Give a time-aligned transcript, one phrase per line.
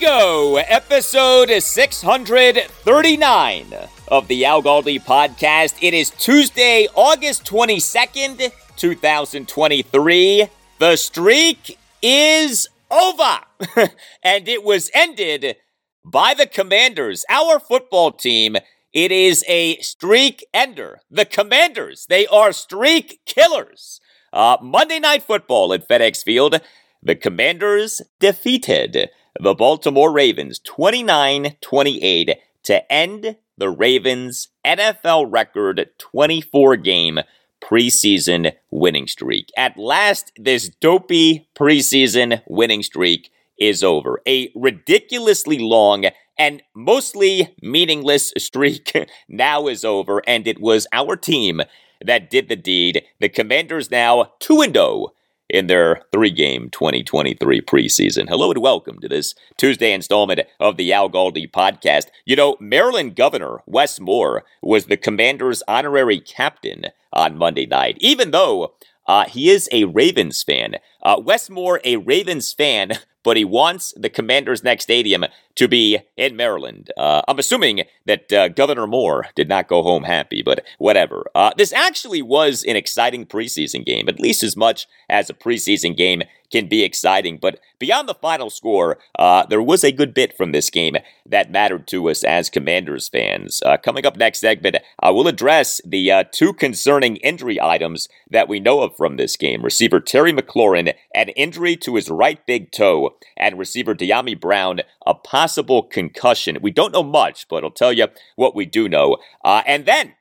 [0.00, 3.74] Go, episode 639
[4.08, 5.74] of the Al Galdi podcast.
[5.82, 10.48] It is Tuesday, August 22nd, 2023.
[10.78, 13.40] The streak is over,
[14.22, 15.56] and it was ended
[16.02, 18.56] by the Commanders, our football team.
[18.94, 21.00] It is a streak ender.
[21.10, 24.00] The Commanders, they are streak killers.
[24.32, 26.58] Uh, Monday Night Football at FedEx Field.
[27.02, 29.10] The Commanders defeated
[29.42, 37.20] the Baltimore Ravens 29 28 to end the Ravens' NFL record 24 game
[37.62, 39.50] preseason winning streak.
[39.56, 44.20] At last, this dopey preseason winning streak is over.
[44.26, 46.06] A ridiculously long
[46.38, 48.94] and mostly meaningless streak
[49.28, 51.62] now is over, and it was our team
[52.04, 53.04] that did the deed.
[53.20, 55.12] The Commanders now 2 0
[55.50, 58.28] in their three game 2023 preseason.
[58.28, 62.06] Hello and welcome to this Tuesday installment of the Al Galdi podcast.
[62.24, 68.30] You know, Maryland Governor Wes Moore was the commander's honorary captain on Monday night, even
[68.30, 68.74] though
[69.10, 70.76] uh, he is a Ravens fan.
[71.02, 72.92] Uh, Wes Moore, a Ravens fan,
[73.24, 75.24] but he wants the Commanders' next stadium
[75.56, 76.92] to be in Maryland.
[76.96, 81.26] Uh, I'm assuming that uh, Governor Moore did not go home happy, but whatever.
[81.34, 85.96] Uh, this actually was an exciting preseason game, at least as much as a preseason
[85.96, 87.38] game can be exciting.
[87.40, 90.96] But beyond the final score, uh, there was a good bit from this game
[91.26, 93.62] that mattered to us as Commanders fans.
[93.64, 98.48] Uh, coming up next segment, I will address the uh, two concerning injury items that
[98.48, 99.62] we know of from this game.
[99.62, 105.14] Receiver Terry McLaurin, an injury to his right big toe, and receiver Dyami Brown, a
[105.14, 106.58] possible concussion.
[106.60, 108.06] We don't know much, but I'll tell you
[108.36, 109.18] what we do know.
[109.44, 110.14] Uh, and then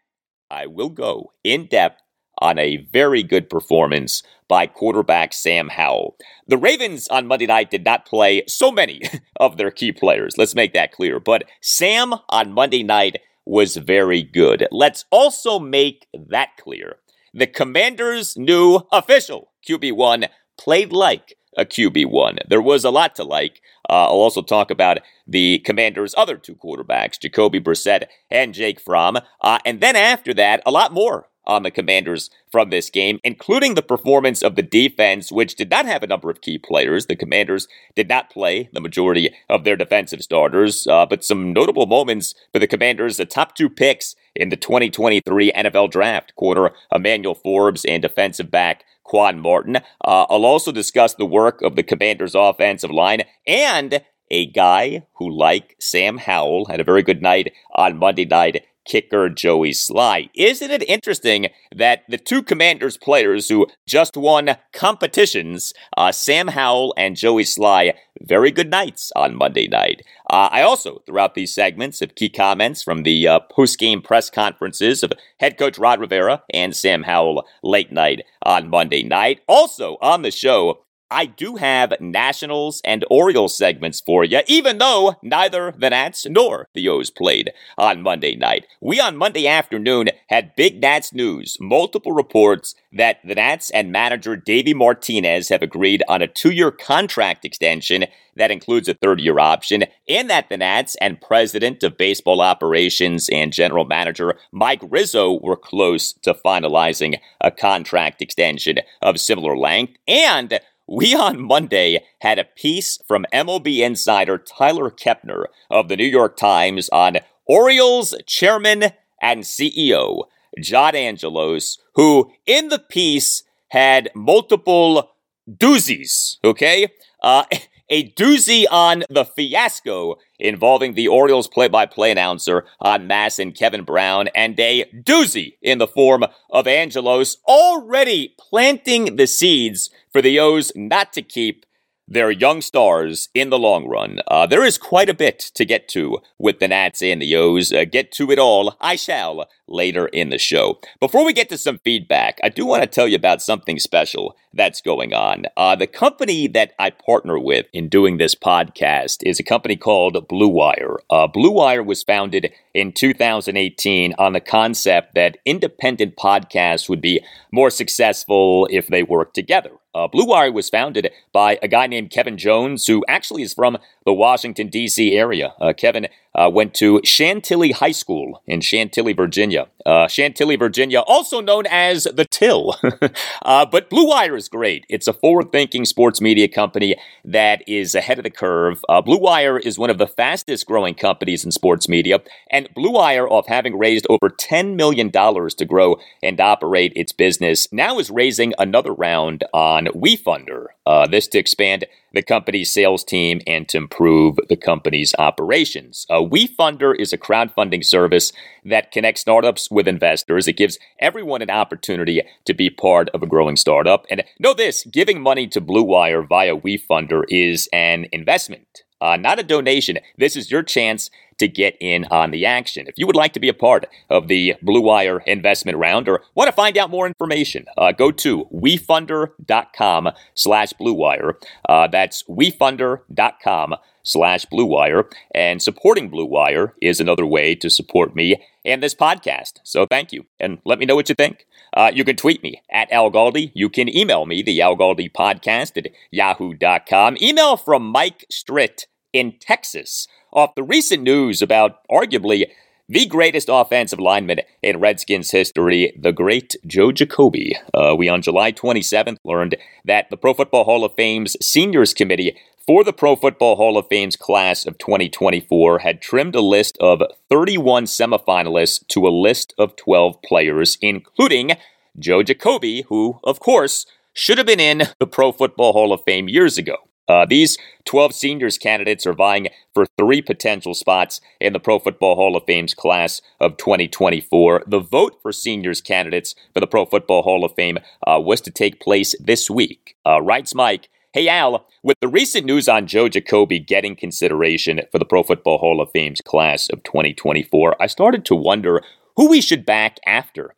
[0.50, 2.02] I will go in depth
[2.40, 6.18] on a very good performance by quarterback Sam Howell.
[6.48, 9.02] The Ravens on Monday night did not play so many
[9.40, 10.38] of their key players.
[10.38, 11.22] Let's make that clear.
[11.22, 14.68] But Sam on Monday night was very good.
[14.72, 16.98] Let's also make that clear.
[17.34, 20.28] The Commanders' new official QB1
[20.58, 22.40] played like a QB1.
[22.48, 23.62] There was a lot to like.
[23.90, 29.18] Uh, I'll also talk about the Commanders' other two quarterbacks, Jacoby Brissett and Jake Fromm.
[29.42, 33.74] Uh, and then after that, a lot more on the Commanders from this game, including
[33.74, 37.08] the performance of the defense, which did not have a number of key players.
[37.08, 41.88] The Commanders did not play the majority of their defensive starters, uh, but some notable
[41.88, 47.36] moments for the Commanders, the top two picks in the 2023 NFL Draft, quarter Emmanuel
[47.36, 49.78] Forbes and defensive back Quan Martin.
[49.78, 55.32] Uh, I'll also discuss the work of the Commanders' offensive line and a guy who,
[55.32, 60.30] like Sam Howell, had a very good night on Monday night kicker Joey Slye.
[60.34, 66.94] Isn't it interesting that the two Commanders players who just won competitions, uh, Sam Howell
[66.98, 70.02] and Joey Slye, very good nights on Monday night.
[70.30, 75.04] Uh, I also, throughout these segments, have key comments from the uh, post-game press conferences
[75.04, 79.42] of head coach Ron Rivera and Sam Howell late night on Monday night.
[79.48, 85.16] Also on the show, I do have Nationals and Orioles segments for you, even though
[85.24, 88.68] neither the Nats nor the O's played on Monday night.
[88.80, 94.36] We on Monday afternoon had big Nats news, multiple reports that the Nats and manager
[94.36, 98.06] Davey Martinez have agreed on a two year contract extension
[98.36, 103.30] that includes a third year option, and that the Nats and president of baseball operations
[103.30, 109.94] and general manager Mike Rizzo were close to finalizing a contract extension of similar length.
[110.08, 110.60] And
[110.90, 116.36] we on Monday had a piece from MLB insider Tyler Kepner of the New York
[116.36, 118.92] Times on Orioles chairman
[119.22, 120.24] and CEO
[120.60, 125.12] John Angelos, who in the piece had multiple
[125.50, 126.88] doozies, okay?
[127.22, 127.44] Uh,
[127.90, 133.84] a doozy on the fiasco involving the Orioles play by play announcer on MASN Kevin
[133.84, 140.40] Brown, and a doozy in the form of Angelos already planting the seeds for the
[140.40, 141.66] O's not to keep
[142.10, 144.20] their young stars in the long run.
[144.28, 147.72] Uh, there is quite a bit to get to with the Nats and the O's.
[147.72, 150.80] Uh, get to it all, I shall, later in the show.
[151.00, 154.36] Before we get to some feedback, I do want to tell you about something special
[154.52, 155.46] that's going on.
[155.56, 160.28] Uh, the company that I partner with in doing this podcast is a company called
[160.28, 160.98] Blue Wire.
[161.12, 167.24] Uh, Blue Wire was founded in 2018 on the concept that independent podcasts would be
[167.52, 169.72] more successful if they worked together.
[169.94, 173.78] Uh, Blue Wire was founded by a guy named Kevin Jones, who actually is from
[174.10, 175.16] the Washington, D.C.
[175.16, 175.54] area.
[175.62, 179.68] Uh, Kevin uh, went to Chantilly High School in Chantilly, Virginia.
[179.86, 182.76] Uh, Chantilly, Virginia, also known as the Till.
[183.44, 184.84] uh, but Blue Wire is great.
[184.90, 188.82] It's a forward thinking sports media company that is ahead of the curve.
[188.90, 192.20] Uh, Blue Wire is one of the fastest growing companies in sports media.
[192.50, 197.72] And Blue Wire, of having raised over $10 million to grow and operate its business,
[197.72, 200.68] now is raising another round on WeFunder.
[200.86, 206.06] Uh, this to expand the company's sales team and to improve the company's operations.
[206.10, 208.32] Uh, WeFunder is a crowdfunding service
[208.66, 210.48] that connects startups with investors.
[210.48, 214.06] It gives everyone an opportunity to be part of a growing startup.
[214.10, 219.40] And know this giving money to Blue Wire via WeFunder is an investment, uh, not
[219.40, 220.00] a donation.
[220.18, 221.10] This is your chance
[221.40, 222.88] to get in on the action.
[222.88, 226.22] If you would like to be a part of the Blue Wire investment round or
[226.36, 231.38] want to find out more information, uh, go to wefunder.com slash Blue Wire.
[231.68, 235.10] Uh, that's wefunder.com slash Blue Wire.
[235.34, 239.60] And supporting Blue Wire is another way to support me and this podcast.
[239.64, 240.26] So thank you.
[240.40, 241.46] And let me know what you think.
[241.74, 243.52] Uh, you can tweet me at Al Galdi.
[243.54, 247.18] You can email me, the Al Galdi podcast at yahoo.com.
[247.22, 252.46] Email from Mike Stritt in Texas off the recent news about arguably
[252.88, 257.56] the greatest offensive lineman in Redskins history, the great Joe Jacoby.
[257.72, 259.56] Uh, we on July 27th learned
[259.86, 262.36] that the Pro Football Hall of Fame's Seniors Committee
[262.66, 267.04] for the Pro Football Hall of Fame's class of 2024 had trimmed a list of
[267.30, 271.52] 31 semifinalists to a list of 12 players, including
[271.98, 276.28] Joe Jacoby, who, of course, should have been in the Pro Football Hall of Fame
[276.28, 276.89] years ago.
[277.10, 282.16] Uh, these 12 seniors candidates are vying for three potential spots in the Pro Football
[282.16, 284.64] Hall of Fame's class of 2024.
[284.68, 288.52] The vote for seniors candidates for the Pro Football Hall of Fame uh, was to
[288.52, 289.96] take place this week.
[290.06, 295.00] Uh, writes Mike, Hey Al, with the recent news on Joe Jacoby getting consideration for
[295.00, 298.84] the Pro Football Hall of Fame's class of 2024, I started to wonder
[299.18, 300.54] who we should back after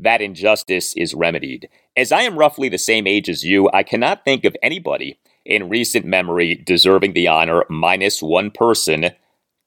[0.00, 1.68] that injustice is remedied.
[1.96, 5.68] As I am roughly the same age as you, I cannot think of anybody in
[5.68, 9.10] recent memory deserving the honor minus one person,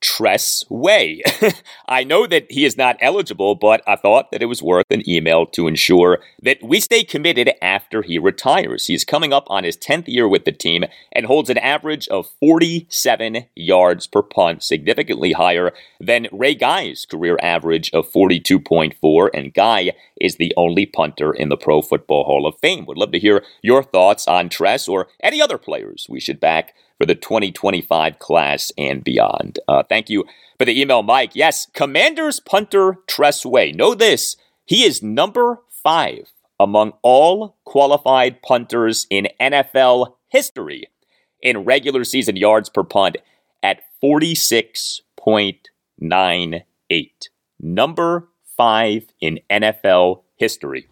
[0.05, 1.23] Tress Way.
[1.87, 5.01] I know that he is not eligible, but I thought that it was worth an
[5.09, 8.85] email to ensure that we stay committed after he retires.
[8.85, 12.29] He's coming up on his 10th year with the team and holds an average of
[12.39, 19.29] 47 yards per punt, significantly higher than Ray Guy's career average of 42.4.
[19.33, 22.85] And Guy is the only punter in the Pro Football Hall of Fame.
[22.85, 26.75] Would love to hear your thoughts on Tress or any other players we should back
[26.97, 29.59] for the 2025 class and beyond.
[29.67, 30.25] Uh, thank you
[30.57, 31.31] for the email, Mike.
[31.33, 33.71] Yes, Commanders punter Tress Way.
[33.71, 34.35] Know this,
[34.65, 40.87] he is number five among all qualified punters in NFL history
[41.41, 43.17] in regular season yards per punt
[43.61, 46.61] at 46.98.
[47.59, 50.87] Number five in NFL history.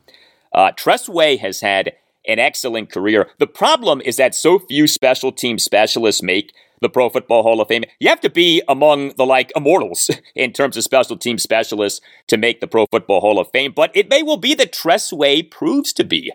[0.53, 1.93] Uh, Tress Way has had
[2.27, 3.29] an excellent career.
[3.39, 7.69] The problem is that so few special team specialists make the Pro Football Hall of
[7.69, 7.83] Fame.
[7.99, 12.37] You have to be among the like immortals in terms of special team specialists to
[12.37, 15.41] make the Pro Football Hall of Fame, but it may well be that Tress Way
[15.41, 16.31] proves to be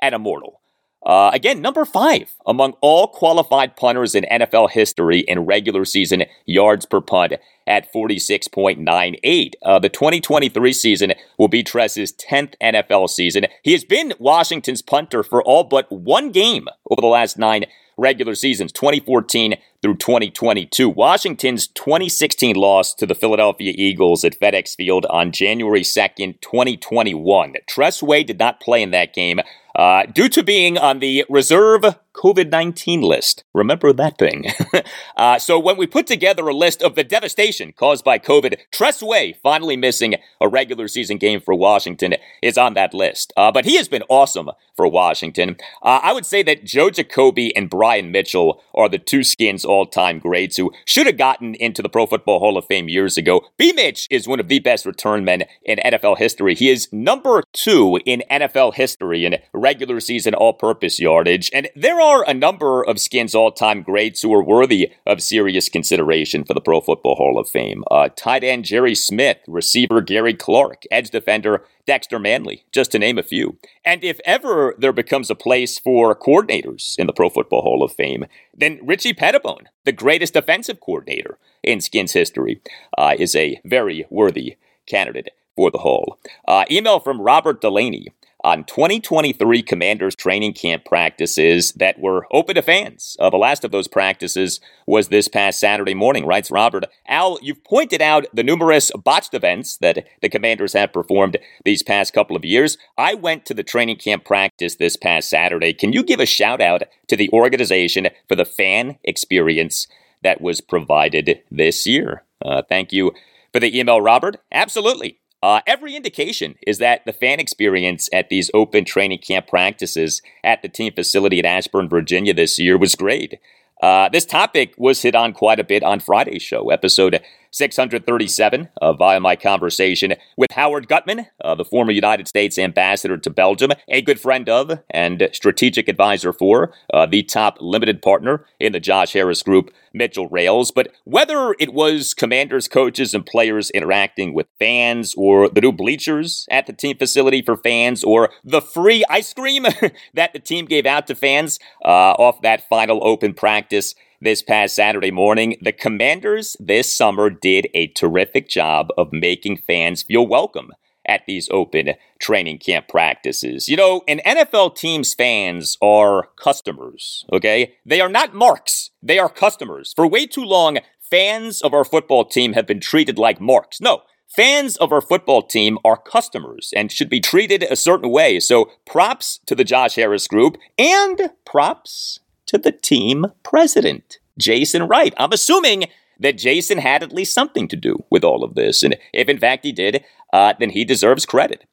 [0.00, 0.59] an immortal.
[1.04, 6.84] Uh, again, number five among all qualified punters in NFL history in regular season yards
[6.84, 7.32] per punt
[7.66, 9.52] at 46.98.
[9.62, 13.46] Uh, the 2023 season will be Tress's 10th NFL season.
[13.62, 17.64] He has been Washington's punter for all but one game over the last nine
[17.96, 20.88] regular seasons, 2014 through 2022.
[20.88, 27.54] Washington's 2016 loss to the Philadelphia Eagles at FedEx Field on January 2nd, 2021.
[27.68, 29.40] Tress Way did not play in that game
[29.74, 33.44] uh, due to being on the reserve COVID 19 list.
[33.54, 34.46] Remember that thing.
[35.16, 39.02] uh, so, when we put together a list of the devastation caused by COVID, Tress
[39.02, 43.32] Way, finally missing a regular season game for Washington, is on that list.
[43.36, 44.50] Uh, but he has been awesome
[44.80, 45.56] for Washington.
[45.82, 49.86] Uh, I would say that Joe Jacoby and Brian Mitchell are the two skins all
[49.86, 53.42] time greats who should have gotten into the Pro Football Hall of Fame years ago.
[53.58, 53.72] B.
[53.72, 56.54] Mitch is one of the best return men in NFL history.
[56.54, 61.50] He is number two in NFL history in regular season all purpose yardage.
[61.52, 65.68] And there are a number of skins all time greats who are worthy of serious
[65.68, 67.84] consideration for the Pro Football Hall of Fame.
[67.90, 73.18] Uh, tight end Jerry Smith, receiver Gary Clark, edge defender Dexter Manley, just to name
[73.18, 73.58] a few.
[73.84, 77.92] And if ever there becomes a place for coordinators in the Pro Football Hall of
[77.92, 78.26] Fame,
[78.56, 82.60] then Richie Pettibone, the greatest defensive coordinator in Skins history,
[82.96, 86.18] uh, is a very worthy candidate for the Hall.
[86.46, 88.08] Uh, email from Robert Delaney
[88.42, 93.16] on 2023 Commanders training camp practices that were open to fans.
[93.20, 96.84] Uh, the last of those practices was this past Saturday morning, writes Robert.
[97.06, 102.12] Al, you've pointed out the numerous botched events that the Commanders have performed these past
[102.12, 102.78] couple of years.
[102.96, 105.72] I went to the training camp practice this past Saturday.
[105.72, 109.86] Can you give a shout out to the organization for the fan experience
[110.22, 112.24] that was provided this year?
[112.44, 113.12] Uh, thank you
[113.52, 114.38] for the email, Robert.
[114.52, 115.19] Absolutely.
[115.42, 120.60] Uh, every indication is that the fan experience at these open training camp practices at
[120.62, 123.40] the team facility at Ashburn, Virginia this year was great.
[123.82, 128.92] Uh, this topic was hit on quite a bit on Friday's show, episode 637, uh,
[128.92, 134.02] via my conversation with Howard Gutman, uh, the former United States ambassador to Belgium, a
[134.02, 139.12] good friend of and strategic advisor for uh, the top limited partner in the Josh
[139.12, 140.70] Harris Group, Mitchell Rales.
[140.70, 146.46] But whether it was commanders, coaches, and players interacting with fans, or the new bleachers
[146.50, 149.66] at the team facility for fans, or the free ice cream
[150.14, 154.74] that the team gave out to fans uh, off that final open practice, this past
[154.74, 160.70] Saturday morning, the Commanders this summer did a terrific job of making fans feel welcome
[161.06, 163.68] at these open training camp practices.
[163.68, 167.74] You know, an NFL team's fans are customers, okay?
[167.86, 169.94] They are not marks, they are customers.
[169.96, 173.80] For way too long, fans of our football team have been treated like marks.
[173.80, 174.02] No,
[174.36, 178.38] Fans of our football team are customers and should be treated a certain way.
[178.38, 182.20] So props to the Josh Harris group and props
[182.50, 185.14] to the team president, Jason Wright.
[185.16, 185.84] I'm assuming
[186.18, 188.82] that Jason had at least something to do with all of this.
[188.82, 191.64] And if in fact he did, uh, then he deserves credit.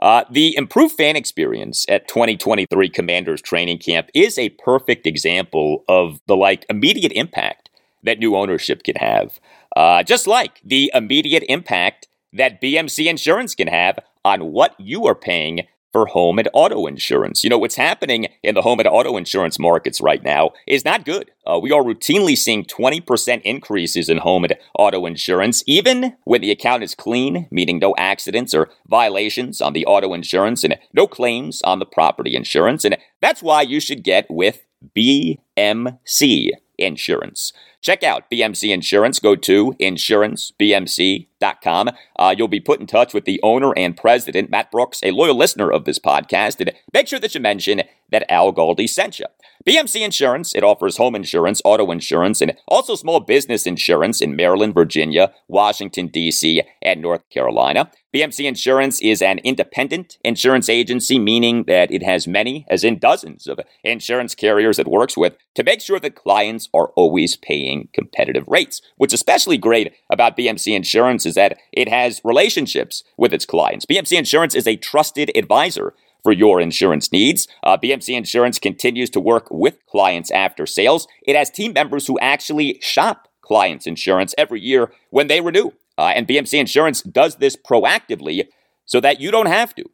[0.00, 6.20] Uh, the improved fan experience at 2023 Commanders Training Camp is a perfect example of
[6.26, 7.70] the like immediate impact
[8.02, 9.38] that new ownership can have.
[9.76, 15.14] Uh, just like the immediate impact that BMC Insurance can have on what you are
[15.14, 17.42] paying for home and auto insurance.
[17.42, 21.06] You know, what's happening in the home and auto insurance markets right now is not
[21.06, 21.30] good.
[21.46, 26.50] Uh, we are routinely seeing 20% increases in home and auto insurance, even when the
[26.50, 31.62] account is clean, meaning no accidents or violations on the auto insurance and no claims
[31.62, 32.84] on the property insurance.
[32.84, 37.54] And that's why you should get with BMC Insurance.
[37.86, 39.20] Check out BMC Insurance.
[39.20, 41.90] Go to insurancebmc.com.
[42.18, 45.36] Uh, you'll be put in touch with the owner and president, Matt Brooks, a loyal
[45.36, 46.58] listener of this podcast.
[46.58, 49.26] And make sure that you mention that Al Galdi sent you.
[49.66, 54.74] BMC Insurance, it offers home insurance, auto insurance, and also small business insurance in Maryland,
[54.74, 57.90] Virginia, Washington, D.C., and North Carolina.
[58.14, 63.46] BMC Insurance is an independent insurance agency, meaning that it has many, as in dozens,
[63.46, 68.44] of insurance carriers it works with to make sure that clients are always paying competitive
[68.46, 68.80] rates.
[68.96, 73.86] What's especially great about BMC Insurance is that it has relationships with its clients.
[73.86, 77.46] BMC Insurance is a trusted advisor for your insurance needs.
[77.62, 81.06] Uh, BMC Insurance continues to work with clients after sales.
[81.22, 85.70] It has team members who actually shop clients' insurance every year when they renew.
[85.96, 88.48] Uh, and BMC Insurance does this proactively
[88.84, 89.84] so that you don't have to.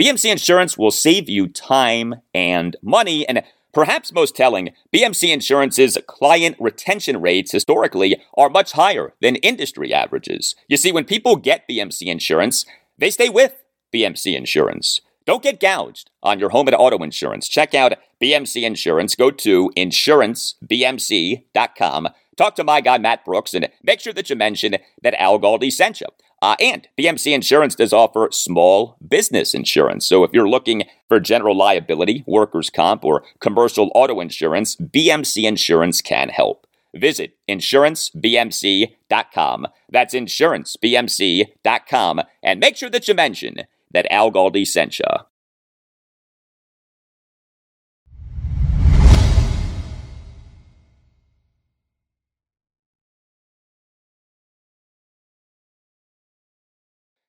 [0.00, 3.28] BMC Insurance will save you time and money.
[3.28, 9.94] And perhaps most telling, BMC Insurance's client retention rates historically are much higher than industry
[9.94, 10.56] averages.
[10.68, 12.66] You see, when people get BMC Insurance,
[12.98, 13.62] they stay with
[13.92, 15.00] BMC Insurance.
[15.26, 17.48] Don't get gouged on your home and auto insurance.
[17.48, 19.14] Check out BMC Insurance.
[19.14, 22.08] Go to insurancebmc.com.
[22.36, 25.70] Talk to my guy, Matt Brooks, and make sure that you mention that Al Galdi
[25.70, 26.06] sent you.
[26.42, 30.06] Uh, and BMC Insurance does offer small business insurance.
[30.06, 36.00] So if you're looking for general liability, workers' comp, or commercial auto insurance, BMC Insurance
[36.00, 36.66] can help.
[36.94, 39.66] Visit insurancebmc.com.
[39.90, 42.20] That's insurancebmc.com.
[42.42, 43.58] And make sure that you mention
[43.92, 45.04] that Al Galdi sent you.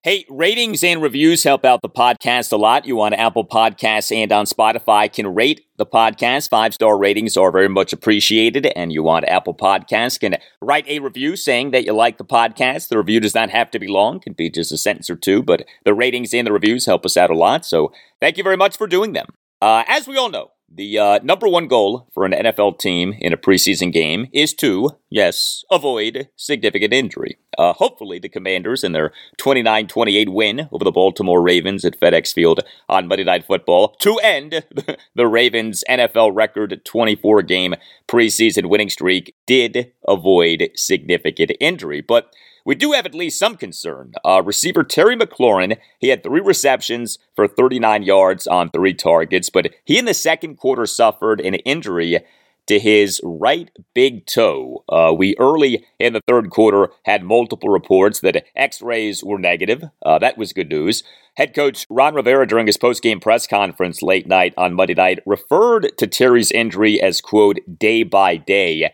[0.04, 2.88] Hey, ratings and reviews help out the podcast a lot.
[2.88, 6.50] You on Apple Podcasts and on Spotify can rate the podcast.
[6.50, 8.66] Five star ratings are very much appreciated.
[8.76, 12.88] And you on Apple Podcasts can write a review saying that you like the podcast.
[12.88, 15.44] The review does not have to be long, can be just a sentence or two,
[15.44, 17.64] but the ratings and the reviews help us out a lot.
[17.64, 19.28] So thank you very much for doing them.
[19.62, 23.34] Uh, as we all know, the uh, number one goal for an NFL team in
[23.34, 27.38] a preseason game is to, yes, avoid significant injury.
[27.58, 32.34] Uh, hopefully, the Commanders in their 29 28 win over the Baltimore Ravens at FedEx
[32.34, 34.64] Field on Monday Night Football to end
[35.16, 37.76] the Ravens' NFL record 24 game
[38.08, 42.02] preseason winning streak did avoid significant injury.
[42.02, 42.34] But
[42.66, 44.14] we do have at least some concern.
[44.24, 49.74] Uh, receiver Terry McLaurin, he had three receptions for 39 yards on three targets, but
[49.84, 52.20] he in the second quarter suffered an injury
[52.68, 54.84] to his right big toe.
[54.88, 59.84] Uh, we early in the third quarter had multiple reports that x rays were negative.
[60.06, 61.04] Uh, that was good news.
[61.36, 65.20] Head coach Ron Rivera, during his post game press conference late night on Monday night,
[65.26, 68.92] referred to Terry's injury as, quote, day by day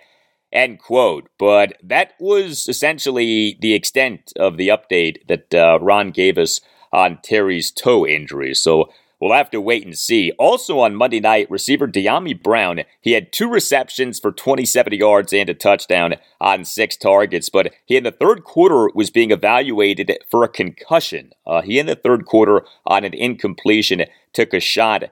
[0.51, 1.29] End quote.
[1.37, 6.61] But that was essentially the extent of the update that uh, Ron gave us
[6.91, 8.53] on Terry's toe injury.
[8.53, 8.89] So
[9.19, 10.31] we'll have to wait and see.
[10.39, 15.49] Also on Monday night, receiver Dyami Brown, he had two receptions for 27 yards and
[15.49, 20.43] a touchdown on six targets, but he in the third quarter was being evaluated for
[20.43, 21.33] a concussion.
[21.45, 25.05] Uh, he in the third quarter on an incompletion took a shot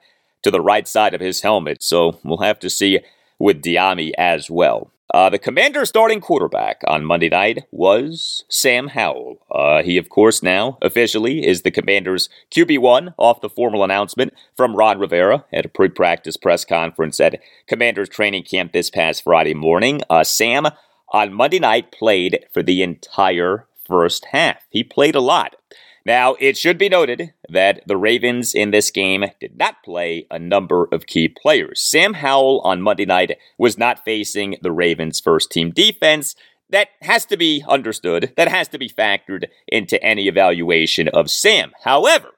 [0.44, 1.82] to the right side of his helmet.
[1.84, 3.00] So we'll have to see
[3.40, 4.92] with Dyami as well.
[5.14, 9.38] Uh, the commander starting quarterback on Monday night was Sam Howell.
[9.52, 14.76] Uh, he, of course, now officially is the commander's QB1 off the formal announcement from
[14.76, 19.54] Ron Rivera at a pre practice press conference at commander's training camp this past Friday
[19.54, 20.02] morning.
[20.10, 20.68] Uh, Sam
[21.10, 24.58] on Monday night played for the entire first half.
[24.70, 25.56] He played a lot.
[26.06, 30.38] Now, it should be noted that the Ravens in this game did not play a
[30.38, 31.82] number of key players.
[31.82, 36.36] Sam Howell on Monday night was not facing the Ravens' first team defense.
[36.70, 38.34] That has to be understood.
[38.38, 41.72] That has to be factored into any evaluation of Sam.
[41.84, 42.30] However,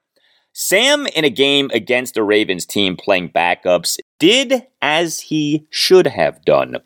[0.53, 6.43] Sam in a game against the Ravens team playing backups did as he should have
[6.45, 6.77] done.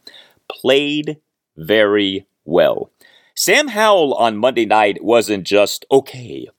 [0.50, 1.22] Played
[1.56, 2.92] very well.
[3.36, 6.50] Sam Howell on Monday night wasn't just okay.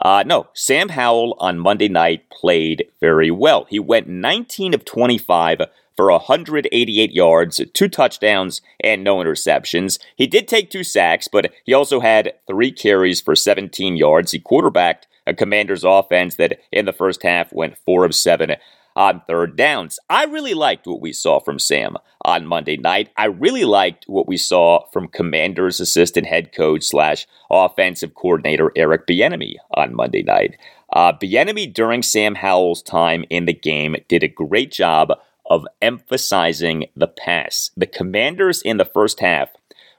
[0.00, 3.66] Uh, no, Sam Howell on Monday night played very well.
[3.68, 5.62] He went 19 of 25
[5.94, 9.98] for 188 yards, two touchdowns, and no interceptions.
[10.16, 14.32] He did take two sacks, but he also had three carries for 17 yards.
[14.32, 18.56] He quarterbacked a Commanders offense that in the first half went 4 of 7
[18.96, 19.98] on third downs.
[20.08, 23.10] I really liked what we saw from Sam on Monday night.
[23.16, 29.06] I really liked what we saw from Commanders assistant head coach slash offensive coordinator Eric
[29.06, 30.56] Bieniemy on Monday night.
[30.92, 35.12] Uh, Bieniemy during Sam Howell's time in the game did a great job
[35.48, 37.70] of emphasizing the pass.
[37.76, 39.50] The Commanders in the first half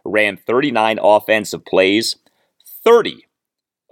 [0.05, 2.17] ran 39 offensive plays.
[2.83, 3.27] 30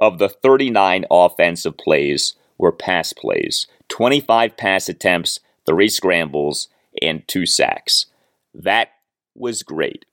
[0.02, 6.68] of the 39 offensive plays were pass plays 25 pass attempts, three scrambles,
[7.02, 8.08] and two sacks.
[8.54, 8.90] That
[9.36, 10.06] was great.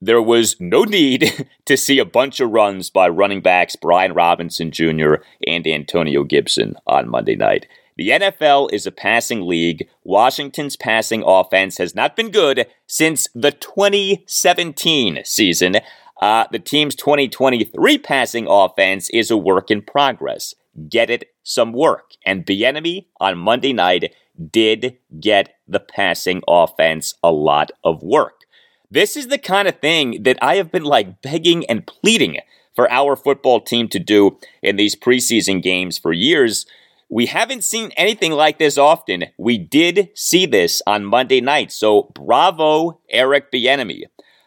[0.00, 4.70] There was no need to see a bunch of runs by running backs Brian Robinson
[4.70, 5.16] Jr.
[5.46, 7.66] and Antonio Gibson on Monday night.
[7.96, 9.88] The NFL is a passing league.
[10.04, 15.76] Washington's passing offense has not been good since the 2017 season.
[16.20, 20.54] Uh, the team's 2023 passing offense is a work in progress
[20.88, 22.10] get it some work.
[22.26, 24.12] And Bieniemy on Monday night
[24.50, 28.42] did get the passing offense a lot of work.
[28.90, 32.38] This is the kind of thing that I have been like begging and pleading
[32.74, 36.66] for our football team to do in these preseason games for years.
[37.08, 39.26] We haven't seen anything like this often.
[39.38, 41.70] We did see this on Monday night.
[41.70, 44.02] So bravo, Eric Bieniemy.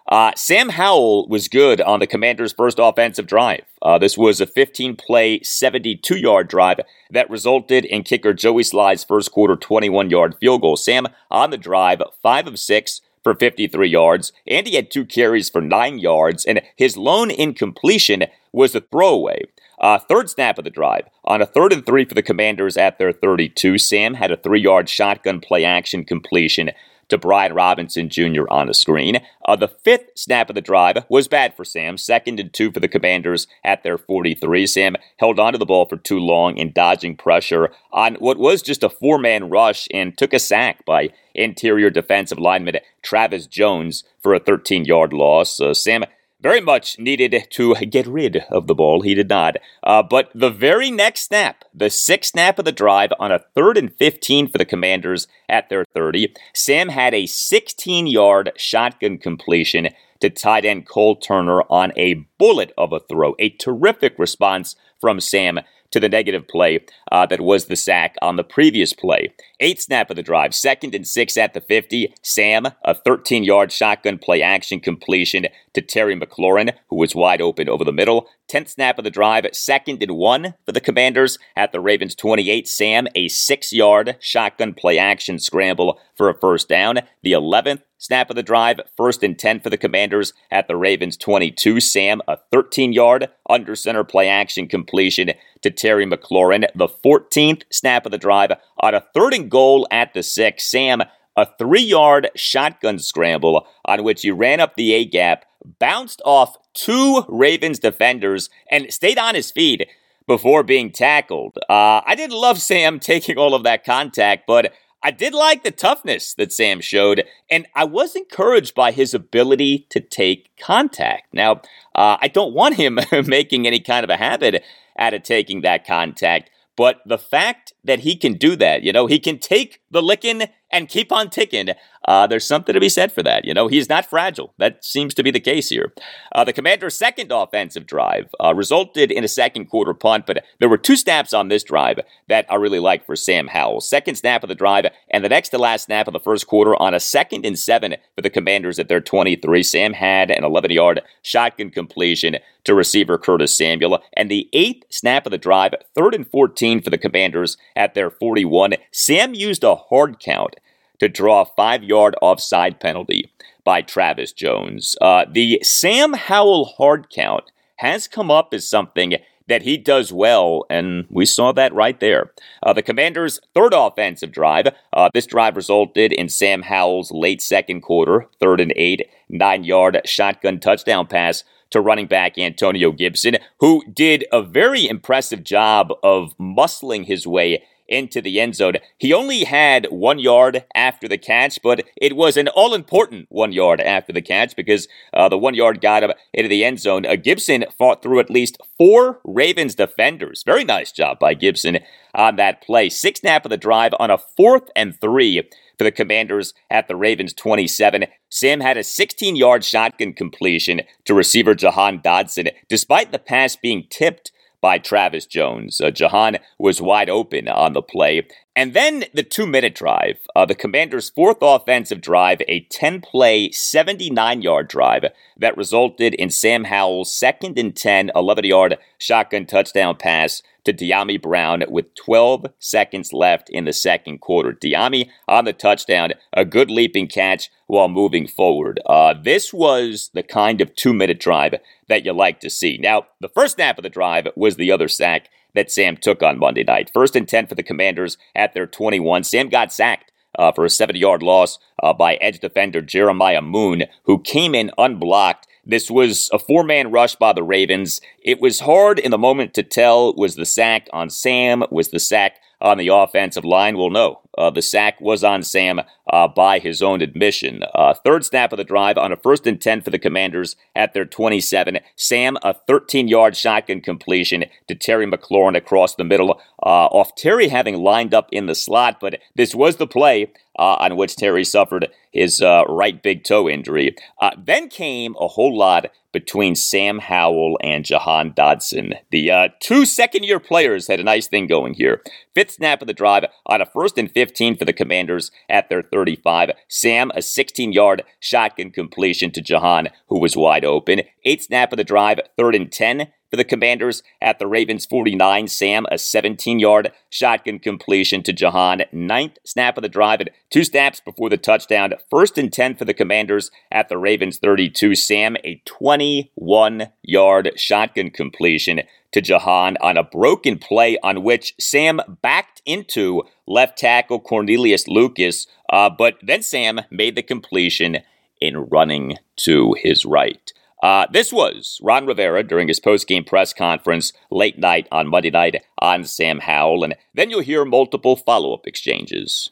[0.09, 3.61] Uh, Sam Howell was good on the Commanders' first offensive drive.
[3.79, 6.79] Uh, this was a 15 play, 72 yard drive
[7.11, 10.77] that resulted in kicker Joey Slye's first quarter 21 yard field goal.
[10.77, 15.49] Sam on the drive, 5 of 6 for 53 yards, and he had two carries
[15.49, 19.43] for 9 yards, and his lone incompletion was a throwaway.
[19.79, 21.03] Uh, third snap of the drive.
[21.23, 24.61] On a third and three for the Commanders at their 32, Sam had a three
[24.61, 26.71] yard shotgun play action completion
[27.09, 28.43] to Brian Robinson Jr.
[28.49, 29.19] on the screen.
[29.45, 32.79] Uh, the fifth snap of the drive was bad for Sam, second and two for
[32.79, 34.67] the Commanders at their 43.
[34.67, 38.83] Sam held onto the ball for too long in dodging pressure on what was just
[38.83, 44.33] a four man rush and took a sack by interior defensive lineman Travis Jones for
[44.33, 45.59] a 13 yard loss.
[45.59, 46.03] Uh, Sam
[46.41, 49.01] very much needed to get rid of the ball.
[49.01, 49.57] He did not.
[49.83, 53.77] Uh, but the very next snap, the sixth snap of the drive on a third
[53.77, 59.89] and 15 for the Commanders at their 30, Sam had a 16 yard shotgun completion
[60.19, 63.35] to tight end Cole Turner on a bullet of a throw.
[63.39, 65.59] A terrific response from Sam
[65.91, 66.79] to the negative play
[67.11, 69.33] uh, that was the sack on the previous play.
[69.59, 72.13] Eight snap of the drive, second and six at the 50.
[72.21, 77.69] Sam, a 13 yard shotgun play action completion to Terry McLaurin, who was wide open
[77.69, 78.27] over the middle.
[78.49, 82.67] 10th snap of the drive, second and one for the Commanders at the Ravens 28.
[82.67, 86.99] Sam, a six yard shotgun play action scramble for a first down.
[87.21, 91.15] The 11th snap of the drive, first and 10 for the Commanders at the Ravens
[91.17, 91.79] 22.
[91.79, 95.31] Sam, a 13 yard under center play action completion
[95.61, 96.65] to Terry McLaurin.
[96.73, 100.63] The 14th snap of the drive on a third and goal at the six.
[100.63, 101.03] Sam,
[101.35, 106.57] a three yard shotgun scramble on which he ran up the A gap, bounced off
[106.73, 109.87] two Ravens defenders, and stayed on his feet
[110.27, 111.57] before being tackled.
[111.69, 115.71] Uh, I didn't love Sam taking all of that contact, but I did like the
[115.71, 121.33] toughness that Sam showed, and I was encouraged by his ability to take contact.
[121.33, 121.61] Now,
[121.95, 124.63] uh, I don't want him making any kind of a habit
[124.97, 129.07] out of taking that contact, but the fact that he can do that, you know,
[129.07, 131.69] he can take the licking and keep on ticking.
[132.09, 133.45] Uh, there's something to be said for that.
[133.45, 134.51] You know, he's not fragile.
[134.57, 135.93] That seems to be the case here.
[136.33, 140.69] Uh, the Commanders' second offensive drive uh, resulted in a second quarter punt, but there
[140.69, 143.81] were two snaps on this drive that I really liked for Sam Howell.
[143.81, 146.75] Second snap of the drive, and the next to last snap of the first quarter
[146.81, 149.61] on a second and seven for the Commanders at their 23.
[149.61, 155.27] Sam had an 11 yard shotgun completion to receiver Curtis Samuel, and the eighth snap
[155.27, 158.73] of the drive, third and 14 for the Commanders at their 41.
[158.91, 160.55] Sam used a hard count
[160.99, 163.31] to draw a five yard offside penalty
[163.63, 164.95] by Travis Jones.
[165.01, 169.15] Uh, the Sam Howell hard count has come up as something
[169.47, 172.31] that he does well, and we saw that right there.
[172.61, 174.67] Uh, the Commanders' third offensive drive.
[174.93, 179.99] Uh, this drive resulted in Sam Howell's late second quarter, third and eight, nine yard
[180.05, 186.37] shotgun touchdown pass to running back Antonio Gibson, who did a very impressive job of
[186.37, 188.75] muscling his way into the end zone.
[188.97, 193.51] He only had one yard after the catch, but it was an all important one
[193.51, 197.05] yard after the catch because uh, the one yard got him into the end zone.
[197.05, 200.43] Uh, Gibson fought through at least four Ravens defenders.
[200.43, 201.79] Very nice job by Gibson
[202.13, 202.89] on that play.
[202.89, 205.43] Six snap of the drive on a fourth and three
[205.77, 208.05] for the Commanders at the Ravens 27.
[208.29, 213.87] Sam had a 16 yard shotgun completion to receiver Jahan Dotson, despite the pass being
[213.89, 215.79] tipped by Travis Jones.
[215.79, 218.27] Uh, Jahan was wide open on the play.
[218.55, 223.51] And then the two minute drive, uh, the Commanders' fourth offensive drive, a 10 play,
[223.51, 225.05] 79 yard drive
[225.37, 230.43] that resulted in Sam Howell's second and 10, 11 yard shotgun touchdown pass
[230.77, 234.53] to Dyami Brown with 12 seconds left in the second quarter.
[234.53, 238.79] Dyami on the touchdown, a good leaping catch while moving forward.
[238.85, 241.55] Uh, this was the kind of two minute drive
[241.87, 242.77] that you like to see.
[242.77, 246.39] Now, the first snap of the drive was the other sack that Sam took on
[246.39, 246.91] Monday night.
[246.93, 249.23] First and 10 for the Commanders at their 21.
[249.23, 250.11] Sam got sacked.
[250.37, 254.69] Uh, for a 70 yard loss uh, by edge defender Jeremiah Moon, who came in
[254.77, 258.01] unblocked this was a four man rush by the Ravens.
[258.23, 261.99] It was hard in the moment to tell was the sack on Sam, was the
[261.99, 263.77] sack on the offensive line?
[263.77, 264.21] Well, no.
[264.37, 267.63] Uh, the sack was on Sam uh, by his own admission.
[267.75, 270.93] Uh, third snap of the drive on a first and 10 for the Commanders at
[270.93, 271.79] their 27.
[271.95, 277.49] Sam, a 13 yard shotgun completion to Terry McLaurin across the middle, uh, off Terry
[277.49, 280.31] having lined up in the slot, but this was the play.
[280.59, 283.95] Uh, on which Terry suffered his uh, right big toe injury.
[284.37, 288.95] then came a whole lot between Sam Howell and Jahan Dotson.
[289.09, 292.01] The uh, two second year players had a nice thing going here.
[292.35, 295.83] Fifth snap of the drive on a first and 15 for the Commanders at their
[295.83, 296.51] 35.
[296.67, 301.03] Sam, a 16 yard shotgun completion to Jahan, who was wide open.
[301.23, 305.47] Eighth snap of the drive, third and 10 for the Commanders at the Ravens 49.
[305.47, 308.83] Sam, a 17 yard shotgun completion to Jahan.
[308.91, 311.93] Ninth snap of the drive at two snaps before the touchdown.
[312.09, 314.95] First and 10 for the Commanders at the Ravens 32.
[314.95, 321.99] Sam, a 21 yard shotgun completion to Jahan on a broken play on which Sam
[322.21, 327.99] backed into left tackle Cornelius Lucas, uh, but then Sam made the completion
[328.39, 330.53] in running to his right.
[330.81, 335.63] Uh, this was Ron Rivera during his post-game press conference late night on Monday night
[335.79, 339.51] on Sam Howell, and then you'll hear multiple follow-up exchanges.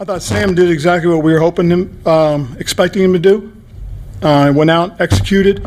[0.00, 3.52] I thought Sam did exactly what we were hoping him, um, expecting him to do.
[4.22, 5.64] Uh, went out, executed,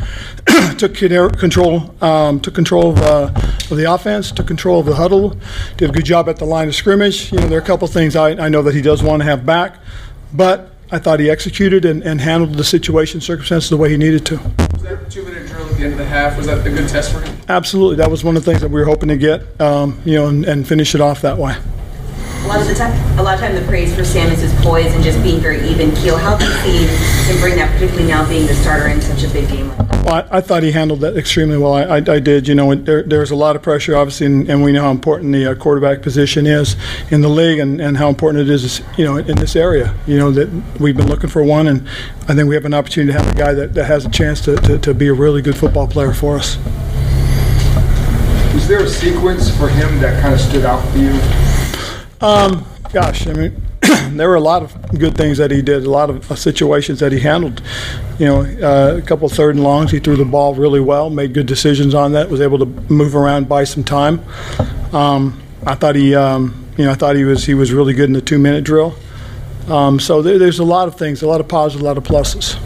[0.80, 3.32] took control, um, took control of, uh,
[3.70, 5.38] of, the offense, took control of the huddle,
[5.78, 7.32] did a good job at the line of scrimmage.
[7.32, 9.26] You know, there are a couple things I, I know that he does want to
[9.26, 9.78] have back,
[10.34, 14.26] but I thought he executed and, and handled the situation, circumstances the way he needed
[14.28, 14.38] to.
[14.38, 16.38] Was that two minute drill at the end of the half?
[16.38, 17.38] Was that the good test for him?
[17.50, 17.98] Absolutely.
[17.98, 20.28] That was one of the things that we were hoping to get, um, you know,
[20.28, 21.58] and, and finish it off that way.
[22.48, 24.54] A lot of the time, a lot of time, the praise for Sam is his
[24.62, 26.18] poise and just being very even keel.
[26.18, 26.88] How do you see
[27.30, 29.68] him bring that, particularly now being the starter in such a big game?
[30.06, 31.74] Well, I, I thought he handled that extremely well.
[31.74, 32.48] I, I, I did.
[32.48, 35.34] You know, there, there's a lot of pressure, obviously, and, and we know how important
[35.34, 36.78] the uh, quarterback position is
[37.12, 39.94] in the league, and, and how important it is, you know, in this area.
[40.08, 41.86] You know that we've been looking for one, and
[42.30, 44.40] I think we have an opportunity to have a guy that, that has a chance
[44.46, 46.56] to, to, to be a really good football player for us.
[48.54, 51.20] Was there a sequence for him that kind of stood out for you?
[52.22, 53.62] Um, gosh, I mean,
[54.18, 57.00] there were a lot of good things that he did, a lot of uh, situations
[57.00, 57.62] that he handled.
[58.18, 61.34] You know, uh, a couple third and longs, he threw the ball really well, made
[61.34, 64.22] good decisions on that, was able to move around, buy some time.
[64.94, 68.10] Um, I thought he, um, you know, I thought he was he was really good
[68.10, 68.96] in the two minute drill.
[69.68, 72.04] Um, so there, there's a lot of things, a lot of positives, a lot of
[72.04, 72.58] pluses.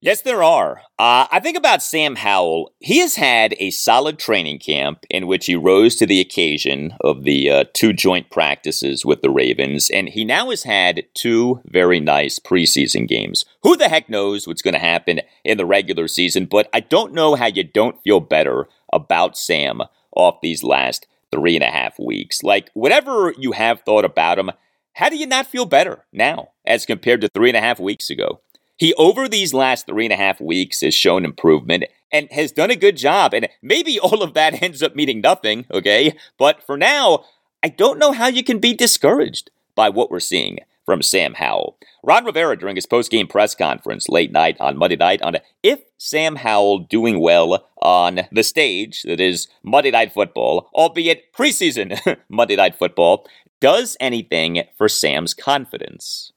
[0.00, 0.82] Yes, there are.
[0.96, 2.72] Uh, I think about Sam Howell.
[2.78, 7.24] He has had a solid training camp in which he rose to the occasion of
[7.24, 11.98] the uh, two joint practices with the Ravens, and he now has had two very
[11.98, 13.44] nice preseason games.
[13.64, 17.12] Who the heck knows what's going to happen in the regular season, but I don't
[17.12, 19.82] know how you don't feel better about Sam
[20.14, 22.44] off these last three and a half weeks.
[22.44, 24.52] Like, whatever you have thought about him,
[24.92, 28.10] how do you not feel better now as compared to three and a half weeks
[28.10, 28.42] ago?
[28.78, 32.70] He, over these last three and a half weeks, has shown improvement and has done
[32.70, 33.34] a good job.
[33.34, 36.16] And maybe all of that ends up meaning nothing, okay?
[36.38, 37.24] But for now,
[37.62, 41.76] I don't know how you can be discouraged by what we're seeing from Sam Howell.
[42.02, 46.36] Ron Rivera, during his post-game press conference late night on Monday night, on if Sam
[46.36, 52.76] Howell doing well on the stage that is Monday Night Football, albeit preseason Monday Night
[52.76, 53.26] Football,
[53.60, 56.32] does anything for Sam's confidence.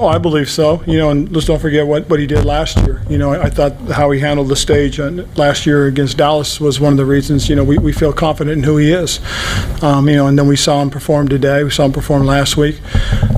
[0.00, 0.82] Oh, I believe so.
[0.86, 3.02] You know, and let's don't forget what, what he did last year.
[3.10, 6.80] You know, I, I thought how he handled the stage last year against Dallas was
[6.80, 9.20] one of the reasons, you know, we, we feel confident in who he is.
[9.82, 11.62] Um, you know, and then we saw him perform today.
[11.62, 12.80] We saw him perform last week.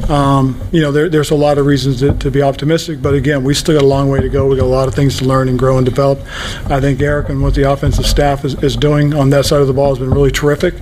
[0.08, 3.42] Um, you know, there, there's a lot of reasons to, to, be optimistic, but again,
[3.42, 4.46] we still got a long way to go.
[4.46, 6.20] We got a lot of things to learn and grow and develop.
[6.66, 9.66] I think Eric and what the offensive staff is, is doing on that side of
[9.66, 10.74] the ball has been really terrific.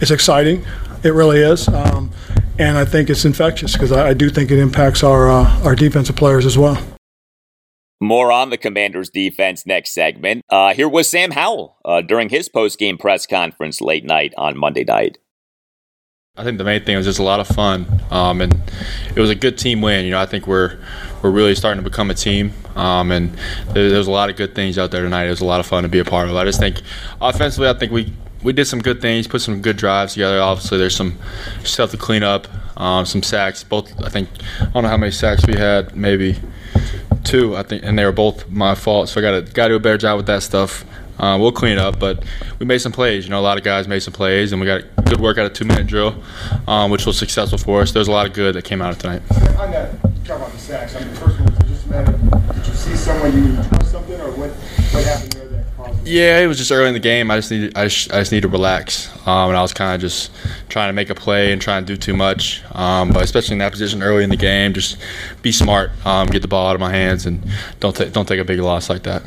[0.00, 0.64] It's exciting.
[1.02, 1.68] It really is.
[1.68, 2.10] Um,
[2.60, 5.74] and I think it's infectious because I, I, do think it impacts our uh, our
[5.74, 6.80] defensive players as well.
[8.02, 10.42] More on the Commanders' defense next segment.
[10.48, 14.84] Uh, here was Sam Howell uh, during his post-game press conference late night on Monday
[14.84, 15.18] night.
[16.36, 18.54] I think the main thing was just a lot of fun, um, and
[19.14, 20.04] it was a good team win.
[20.04, 20.78] You know, I think we're
[21.22, 23.36] we're really starting to become a team, um, and
[23.72, 25.26] there, there was a lot of good things out there tonight.
[25.26, 26.36] It was a lot of fun to be a part of.
[26.36, 26.82] I just think
[27.20, 30.40] offensively, I think we we did some good things, put some good drives together.
[30.40, 31.18] Obviously, there's some
[31.64, 32.48] stuff to clean up,
[32.80, 33.62] um, some sacks.
[33.62, 34.28] Both, I think,
[34.60, 36.36] I don't know how many sacks we had, maybe
[37.24, 39.08] two, I think, and they were both my fault.
[39.08, 40.84] So I got to got to do a better job with that stuff.
[41.18, 42.24] Uh, we'll clean it up, but
[42.58, 43.24] we made some plays.
[43.24, 45.44] You know, a lot of guys made some plays, and we got good work out
[45.44, 46.14] of two-minute drill,
[46.66, 47.92] um, which was successful for us.
[47.92, 49.20] There's a lot of good that came out of tonight.
[49.58, 50.96] On that, the sacks.
[50.96, 52.12] I mean, first of all, just a matter.
[52.54, 54.50] Did you see someone you something, or what?
[54.50, 55.49] What happened there?
[56.10, 57.30] Yeah, it was just early in the game.
[57.30, 59.94] I just needed, I just, I just needed to relax, um, and I was kind
[59.94, 60.32] of just
[60.68, 62.64] trying to make a play and trying to do too much.
[62.72, 64.96] Um, but especially in that position early in the game, just
[65.40, 67.40] be smart, um, get the ball out of my hands, and
[67.78, 69.22] don't don't take a big loss like that.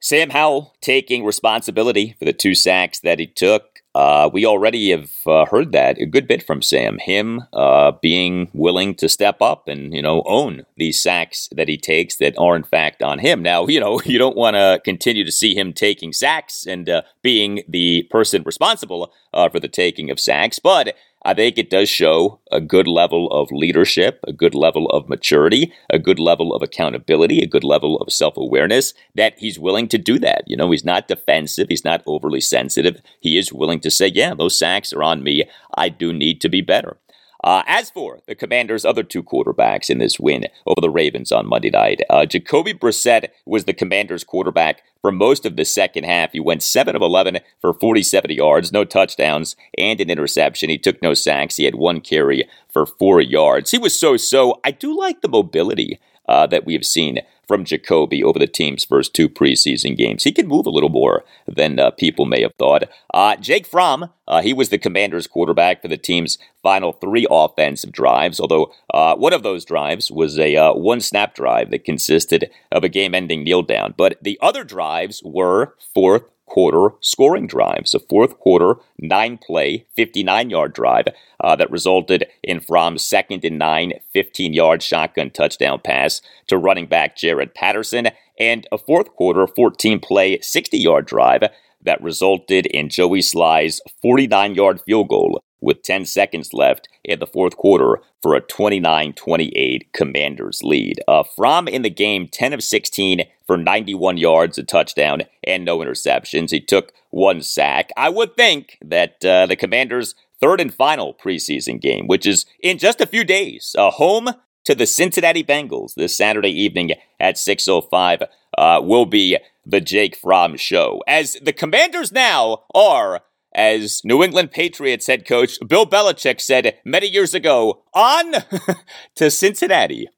[0.00, 3.77] Sam Howell taking responsibility for the two sacks that he took.
[3.98, 6.98] Uh, we already have uh, heard that a good bit from Sam.
[6.98, 11.76] Him uh, being willing to step up and you know own these sacks that he
[11.76, 13.42] takes that are in fact on him.
[13.42, 17.02] Now you know you don't want to continue to see him taking sacks and uh,
[17.22, 21.88] being the person responsible uh, for the taking of sacks, but I think it does
[21.88, 26.62] show a good level of leadership, a good level of maturity, a good level of
[26.62, 30.44] accountability, a good level of self awareness that he's willing to do that.
[30.46, 33.02] You know, he's not defensive, he's not overly sensitive.
[33.20, 35.44] He is willing to say, yeah, those sacks are on me.
[35.76, 36.98] I do need to be better.
[37.44, 41.46] Uh, as for the Commanders' other two quarterbacks in this win over the Ravens on
[41.46, 46.32] Monday night, uh, Jacoby Brissett was the Commanders' quarterback for most of the second half.
[46.32, 50.68] He went 7 of 11 for 47 yards, no touchdowns, and an interception.
[50.68, 51.56] He took no sacks.
[51.56, 53.70] He had one carry for four yards.
[53.70, 54.60] He was so so.
[54.64, 58.84] I do like the mobility uh, that we have seen from Jacoby over the team's
[58.84, 60.24] first two preseason games.
[60.24, 62.84] He can move a little more than uh, people may have thought.
[63.12, 67.90] Uh, Jake Fromm, uh, he was the Commanders' quarterback for the team's final three offensive
[67.90, 72.50] drives, although uh, one of those drives was a uh, one snap drive that consisted
[72.70, 73.94] of a game ending kneel down.
[73.96, 77.94] But the other drives were fourth, quarter scoring drives.
[77.94, 81.06] A fourth quarter, nine play, 59 yard drive
[81.40, 86.86] uh, that resulted in Fromm's second and nine, 15 yard shotgun touchdown pass to running
[86.86, 88.08] back Jaret Patterson,
[88.38, 91.42] and a fourth quarter, 14 play, 60 yard drive
[91.82, 97.26] that resulted in Joey Slye's 49 yard field goal with 10 seconds left in the
[97.26, 101.00] fourth quarter for a 29 28 Commanders lead.
[101.06, 105.78] Uh, Fromm in the game, 10 of 16 for 91 yards, a touchdown, and no
[105.78, 106.50] interceptions.
[106.50, 107.90] He took one sack.
[107.96, 112.78] I would think that uh, the Commanders' third and final preseason game, which is in
[112.78, 114.28] just a few days, uh, home
[114.64, 120.56] to the Cincinnati Bengals this Saturday evening at 6.05, uh, will be the Jake Fromm
[120.56, 121.02] show.
[121.06, 123.20] As the Commanders now are
[123.54, 128.34] as New England Patriots head coach Bill Belichick said many years ago, on
[129.16, 130.08] to Cincinnati.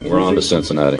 [0.00, 0.98] We're on to Cincinnati.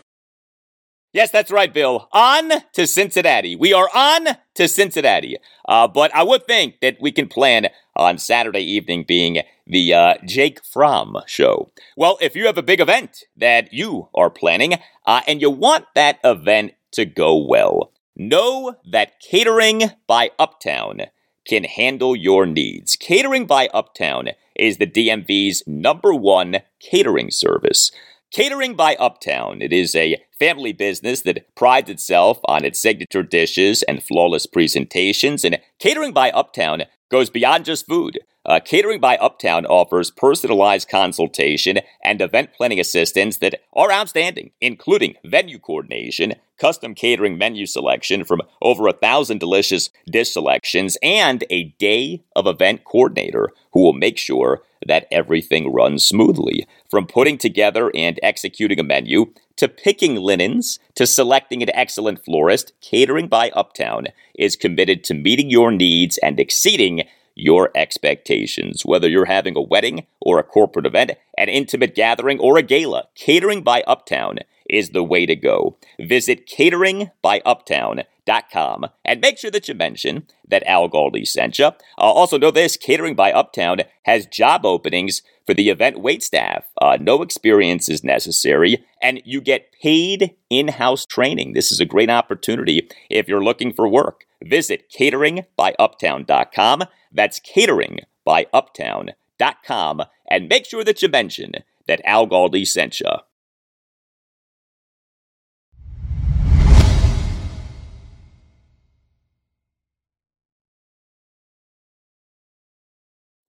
[1.14, 2.08] Yes, that's right, Bill.
[2.12, 3.54] On to Cincinnati.
[3.54, 5.36] We are on to Cincinnati.
[5.68, 10.14] Uh, but I would think that we can plan on Saturday evening being the uh,
[10.26, 11.70] Jake Fromm show.
[11.96, 14.74] Well, if you have a big event that you are planning
[15.06, 21.06] uh, and you want that event to go well, Know that Catering by Uptown
[21.48, 22.94] can handle your needs.
[22.94, 27.90] Catering by Uptown is the DMV's number one catering service.
[28.30, 29.60] Catering by Uptown.
[29.60, 35.44] It is a family business that prides itself on its signature dishes and flawless presentations,
[35.44, 38.20] and Catering by Uptown goes beyond just food.
[38.46, 45.14] Uh, Catering by Uptown offers personalized consultation and event planning assistance that are outstanding, including
[45.24, 51.74] venue coordination, custom catering menu selection from over a thousand delicious dish selections, and a
[51.78, 56.66] day of event coordinator who will make sure that everything runs smoothly.
[56.90, 62.72] From putting together and executing a menu, to picking linens, to selecting an excellent florist,
[62.82, 68.84] Catering by Uptown is committed to meeting your needs and exceeding your expectations.
[68.84, 73.08] Whether you're having a wedding or a corporate event, an intimate gathering, or a gala,
[73.14, 75.76] catering by Uptown is the way to go.
[76.00, 81.66] Visit cateringbyuptown.com and make sure that you mention that Al Galdi sent you.
[81.66, 86.64] Uh, also, know this Catering by Uptown has job openings for the event wait staff.
[86.80, 91.52] Uh, no experience is necessary, and you get paid in house training.
[91.52, 94.24] This is a great opportunity if you're looking for work.
[94.42, 96.84] Visit cateringbyuptown.com.
[97.12, 100.02] That's cateringbyuptown.com.
[100.30, 101.52] And make sure that you mention
[101.86, 103.06] that Al Galdi sent you.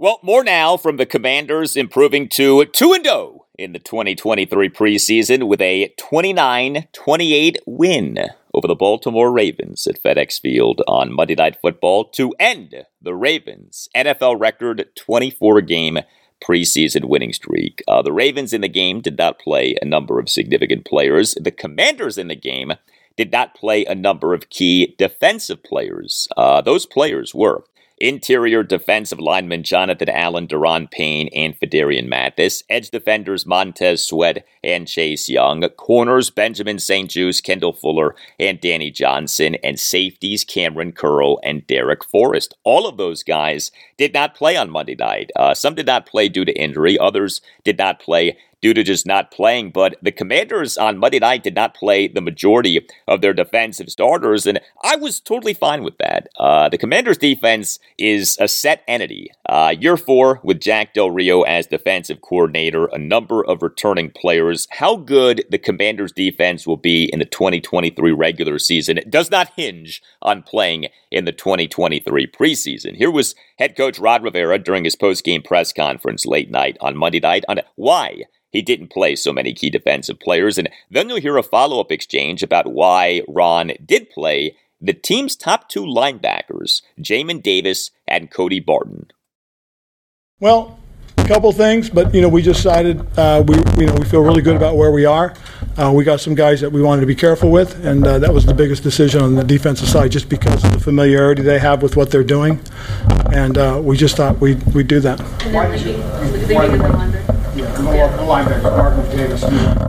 [0.06, 5.48] Well, more now from the Commanders improving to 2 and 0 in the 2023 preseason
[5.48, 8.20] with a 29 28 win
[8.54, 13.90] over the Baltimore Ravens at FedEx Field on Monday Night Football to end the Ravens'
[13.96, 15.98] NFL record 24 game
[16.40, 17.82] preseason winning streak.
[17.88, 21.34] Uh, the Ravens in the game did not play a number of significant players.
[21.42, 22.74] The Commanders in the game
[23.18, 26.28] did not play a number of key defensive players.
[26.38, 27.64] Uh, those players were
[27.98, 32.64] Interior defensive linemen Jonathan Allen, Daron Payne, and Phidarian Mathis.
[32.70, 35.62] Edge defenders Montez Sweat and Chase Young.
[35.78, 39.56] Corners Benjamin St-Juste, Kendall Fuller, and Danny Johnson.
[39.64, 42.54] And safeties Kamren Curl and Darrick Forrest.
[42.66, 45.32] All of those guys did not play on Monday night.
[45.38, 47.00] Uh, some did not play due to injury.
[47.00, 49.70] Others did not play due to just not playing.
[49.70, 54.48] But the Commanders on Monday night did not play the majority of their defensive starters,
[54.48, 56.30] and I was totally fine with that.
[56.40, 59.30] Uh, the Commanders' defense is a set entity.
[59.48, 64.68] Uh, year four with Jack Del Rio as defensive coordinator, a number of returning players.
[64.72, 70.02] How good the Commanders' defense will be in the 2023 regular season does not hinge
[70.24, 72.96] on playing in the 2023 preseason.
[72.96, 77.20] Here was head coach Ron Rivera during his post-game press conference late night on Monday
[77.20, 78.24] night on why
[78.56, 80.58] he didn't play so many key defensive players.
[80.58, 85.36] And then you'll hear a follow up exchange about why Ron did play the team's
[85.36, 89.08] top two linebackers, Jamin Davis and Cody Barton.
[90.40, 90.80] Well,
[91.18, 94.22] a couple things, but you know, we just decided uh, we you know we feel
[94.22, 95.34] really good about where we are.
[95.78, 98.34] Uh, we got some guys that we wanted to be careful with, and uh, that
[98.34, 101.82] was the biggest decision on the defensive side, just because of the familiarity they have
[101.82, 102.60] with what they're doing,
[103.34, 105.20] and uh, we just thought we'd we'd do that.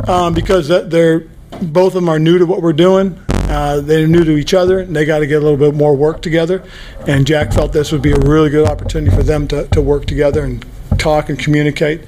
[0.08, 1.26] Um, because they're
[1.62, 3.18] both of them are new to what we're doing.
[3.28, 5.94] Uh, they're new to each other, and they got to get a little bit more
[5.94, 6.64] work together.
[7.06, 10.06] And Jack felt this would be a really good opportunity for them to, to work
[10.06, 10.64] together and
[10.98, 12.02] talk and communicate.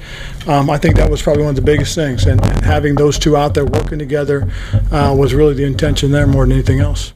[0.46, 2.26] Um, I think that was probably one of the biggest things.
[2.26, 4.50] And, and having those two out there working together
[4.90, 7.12] uh, was really the intention there more than anything else.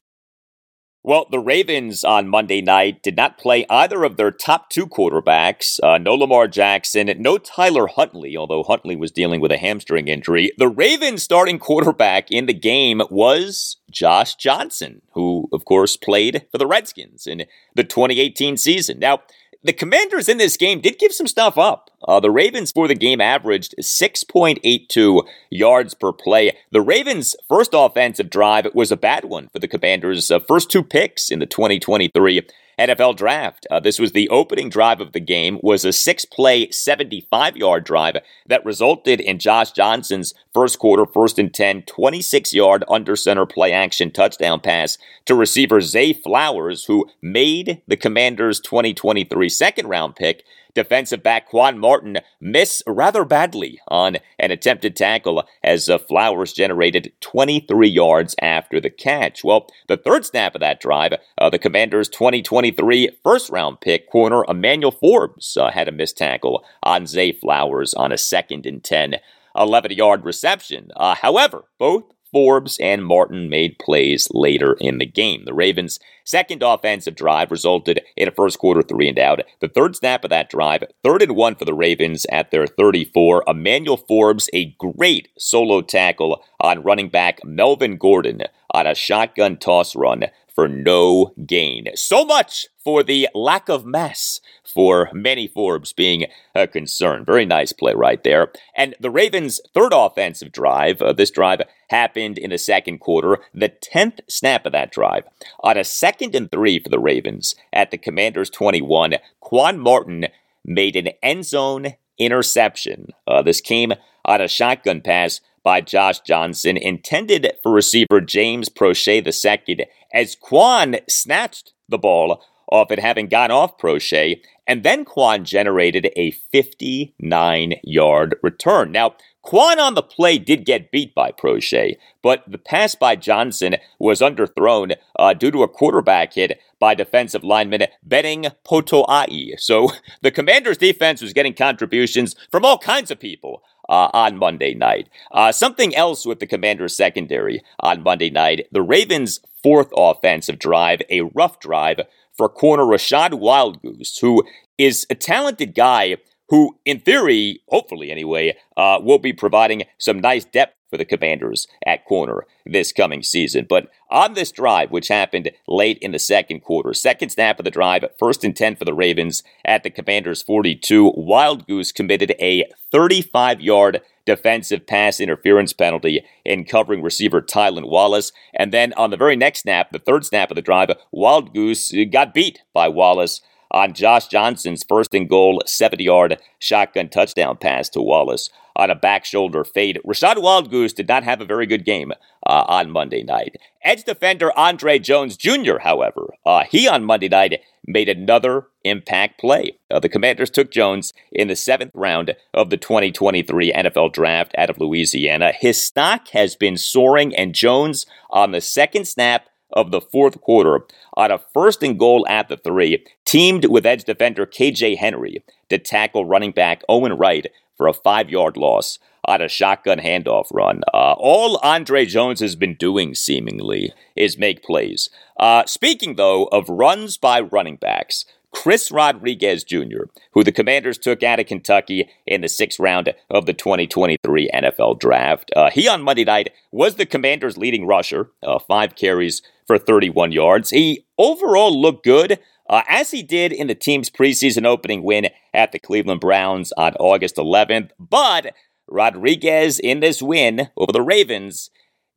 [1.05, 5.81] Well, the Ravens on Monday night did not play either of their top two quarterbacks.
[5.83, 10.53] Uh, no Lamar Jackson, no Tyler Huntley, although Huntley was dealing with a hamstring injury.
[10.59, 16.59] The Ravens starting quarterback in the game was Josh Johnson, who, of course, played for
[16.59, 19.01] the Redskins in the 2018 season.
[19.01, 19.23] Now,
[19.65, 21.91] the Commanders in this game did give some stuff up.
[22.07, 26.57] Uh, the Ravens for the game averaged 6.82 yards per play.
[26.73, 30.83] The Ravens' first offensive drive was a bad one for the Commanders' uh, first two
[30.83, 32.43] picks in the 2023
[32.79, 33.67] NFL draft.
[33.71, 38.17] Uh, this was the opening drive of the game, was a six-play, 75-yard drive
[38.47, 44.11] that resulted in Josh Johnson's first quarter, first and 10, 26-yard under center play action
[44.11, 50.45] touchdown pass to receiver Zay Flowers, who made the Commanders' 2023 second round pick
[50.75, 57.13] defensive back Quan Martin miss rather badly on an attempted tackle as uh, Flowers generated
[57.21, 59.45] 23 yards after the catch.
[59.45, 64.45] Well, the third snap of that drive, uh, the Commanders' 2023 first round pick corner
[64.49, 69.17] Emmanuel Forbes uh, had a missed tackle on Zay Flowers on a second and 10.
[69.57, 70.91] 11 yard reception.
[70.97, 75.45] Uh, however, both Forbes and Martin made plays later in the game.
[75.45, 79.43] The Ravens' second offensive drive resulted in a first quarter three and out.
[79.61, 83.45] The third snap of that drive, third and one for the Ravens at their 34.
[83.47, 89.95] Emmanuel Forbes, a great solo tackle on running back Melvin Gordon on a shotgun toss
[89.95, 90.25] run
[90.55, 91.87] for no gain.
[91.95, 97.25] So much for the lack of mass for Manny Forbes being a concern.
[97.25, 98.53] Very nice play right there.
[98.77, 103.69] And the Ravens' third offensive drive, uh, this drive happened in the second quarter, the
[103.69, 105.25] 10th snap of that drive.
[105.61, 110.27] On a second and three for the Ravens at the Commanders 21, Quan Martin
[110.65, 113.09] made an end zone interception.
[113.27, 113.93] Uh, this came
[114.25, 120.97] on a shotgun pass by Josh Johnson, intended for receiver James Proche II, as Quan
[121.09, 122.43] snatched the ball
[122.73, 128.93] off it having gone off Proche, and then Quan generated a 59 yard return.
[128.93, 133.77] Now, Quan on the play did get beat by Proche, but the pass by Johnson
[133.99, 139.59] was underthrown uh, due to a quarterback hit by defensive lineman Benning Potoa'e.
[139.59, 139.91] So
[140.23, 143.63] the Commanders' defense was getting contributions from all kinds of people.
[143.89, 145.09] Uh, on Monday night.
[145.33, 148.67] Uh, something else with the Commanders' secondary on Monday night.
[148.71, 152.01] The Ravens' fourth offensive drive, a rough drive
[152.37, 154.45] for corner Rachad Wildgoose, who
[154.79, 156.17] is a talented guy
[156.53, 161.67] who, in theory, hopefully anyway, uh, will be providing some nice depth for the Commanders
[161.87, 163.65] at corner this coming season.
[163.67, 167.71] But on this drive, which happened late in the second quarter, second snap of the
[167.71, 173.63] drive, first and 10 for the Ravens at the Commanders 42, Wildgoose committed a 35
[173.63, 178.31] yard defensive pass interference penalty in covering receiver Tylan Wallace.
[178.53, 182.35] And then on the very next snap, the third snap of the drive, Wildgoose got
[182.35, 183.41] beat by Wallace
[183.73, 188.95] on Josh Johnson's first and goal 70 yard shotgun touchdown pass to Wallace on a
[188.95, 190.01] back shoulder fade.
[190.07, 192.13] Rachad Wildgoose did not have a very good game
[192.47, 193.57] uh, on Monday night.
[193.83, 199.73] Edge defender Andre Jones Jr., however, uh, he on Monday night made another impact play.
[199.91, 204.71] Uh, the Commanders took Jones in the seventh round of the 2023 NFL Draft out
[204.71, 205.53] of Louisiana.
[205.59, 210.81] His stock has been soaring, and Jones on the second snap of the fourth quarter
[211.15, 215.79] on a first and goal at the three, teamed with edge defender KJ Henry to
[215.79, 217.47] tackle running back Owen Wright
[217.77, 220.83] for a five yard loss on a shotgun handoff run.
[220.93, 225.11] Uh, all Andre Jones has been doing, seemingly, is make plays.
[225.39, 231.23] Uh, speaking, though, of runs by running backs, Chris Rodriguez Jr., who the Commanders took
[231.23, 235.51] out of Kentucky in the sixth round of the 2023 NFL Draft.
[235.57, 240.33] Uh, he on Monday night was the Commanders' leading rusher, uh, five carries for 31
[240.33, 240.71] yards.
[240.71, 242.39] He overall looked good,
[242.69, 246.95] uh, as he did in the team's preseason opening win at the Cleveland Browns on
[246.95, 247.91] August 11th.
[247.99, 248.55] But
[248.89, 251.71] Rodriguez, in this win over the Ravens,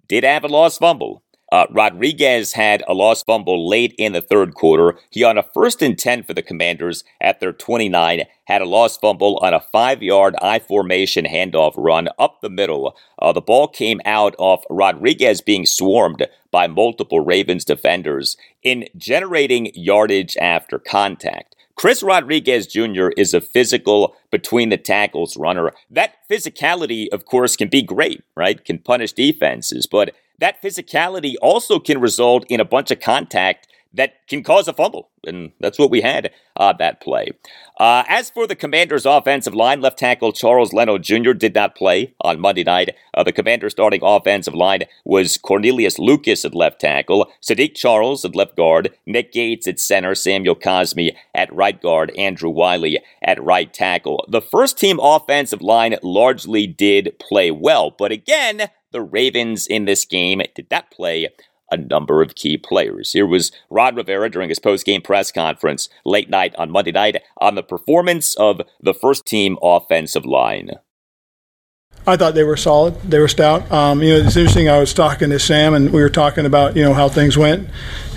[0.07, 1.23] did have a lost fumble.
[1.55, 4.99] Uh, Rodriguez had a lost fumble late in the third quarter.
[5.09, 8.99] He, on a first and 10 for the Commanders at their 29, had a lost
[8.99, 12.97] fumble on a five yard I formation handoff run up the middle.
[13.17, 19.71] Uh, the ball came out of Rodriguez being swarmed by multiple Ravens defenders in generating
[19.75, 21.55] yardage after contact.
[21.77, 23.09] Chris Rodriguez Jr.
[23.15, 25.71] is a physical between the tackles runner.
[25.89, 28.63] That physicality, of course, can be great, right?
[28.63, 34.27] Can punish defenses, but that physicality also can result in a bunch of contact that
[34.27, 35.09] can cause a fumble.
[35.25, 37.31] And that's what we had uh, that play.
[37.79, 41.31] Uh, as for the Commanders' offensive line, left tackle Charles Leno Jr.
[41.31, 42.95] did not play on Monday night.
[43.13, 48.35] Uh, the Commanders' starting offensive line was Cornelius Lucas at left tackle, Saahdiq Charles at
[48.35, 53.73] left guard, Nick Gates at center, Samuel Cosmi at right guard, Andrew Wylie at right
[53.73, 54.25] tackle.
[54.29, 60.05] The first team offensive line largely did play well, but again, the Ravens in this
[60.05, 61.27] game did not play
[61.69, 63.11] a number of key players.
[63.11, 67.55] Here was Ron Rivera during his post-game press conference late night on Monday night on
[67.55, 70.71] the performance of the first team offensive line.
[72.07, 73.01] I thought they were solid.
[73.01, 73.69] They were stout.
[73.69, 74.69] Um, you know, it's interesting.
[74.69, 77.67] I was talking to Sam, and we were talking about you know how things went.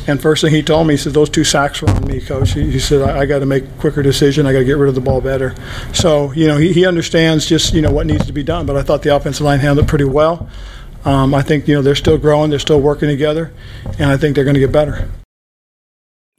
[0.08, 2.52] And first thing he told me, he said those two sacks were on me, coach.
[2.52, 4.46] He, he said I, I got to make a quicker decision.
[4.46, 5.54] I got to get rid of the ball better.
[5.92, 8.64] So you know he, he understands just you know what needs to be done.
[8.64, 10.48] But I thought the offensive line handled it pretty well.
[11.04, 13.52] Um, I think you know they're still growing, they're still working together,
[13.98, 15.08] and I think they're going to get better.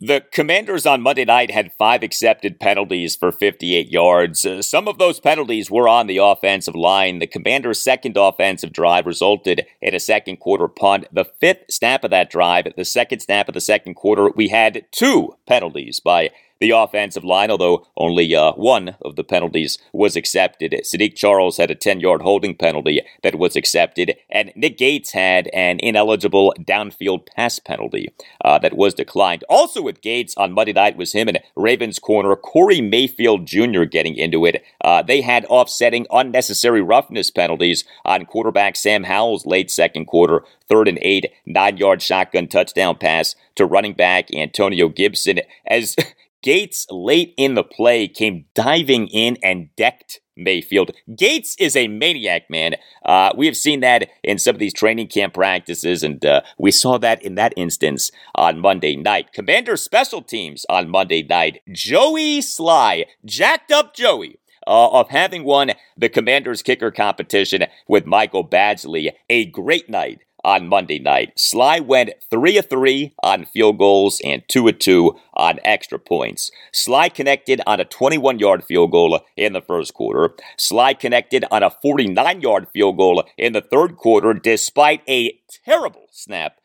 [0.02, 4.46] The Commanders on Monday night had five accepted penalties for 58 yards.
[4.46, 7.20] Uh, some of those penalties were on the offensive line.
[7.20, 11.08] The Commanders' second offensive drive resulted in a second quarter punt.
[11.12, 14.86] The fifth snap of that drive, the second snap of the second quarter, we had
[14.92, 16.30] two penalties by
[16.60, 20.74] the offensive line, although only uh, one of the penalties was accepted.
[20.84, 25.48] Saahdiq Charles had a 10 yard holding penalty that was accepted, and Nick Gates had
[25.54, 28.10] an ineligible downfield pass penalty
[28.44, 29.44] uh, that was declined.
[29.50, 33.84] Also, with Gates on Monday night was him and Ravens corner Corey Mayfield Jr.
[33.84, 34.64] getting into it.
[34.82, 40.88] Uh, they had offsetting unnecessary roughness penalties on quarterback Sam Howell's late second quarter, third
[40.88, 45.40] and eight, nine yard shotgun touchdown pass to running back Antonio Gibson.
[45.66, 45.96] As
[46.42, 50.92] Gates, late in the play, came diving in and decked Mayfield.
[51.16, 52.76] Gates is a maniac, man.
[53.06, 56.72] Uh, we have seen that in some of these training camp practices, and uh, we
[56.72, 59.34] saw that in that instance on Monday night.
[59.34, 61.62] Commander special teams on Monday night.
[61.72, 64.40] Joey Slye, jacked up Joey.
[64.68, 69.14] Uh, of having won the Commanders kicker competition with Michael Badgley.
[69.28, 71.36] A great night on Monday night.
[71.38, 76.52] Slye went 3 of 3 on field goals and 2 of 2 on extra points.
[76.74, 80.36] Slye connected on a 21 yard field goal in the first quarter.
[80.58, 86.08] Slye connected on a 49 yard field goal in the third quarter despite a terrible
[86.12, 86.60] snap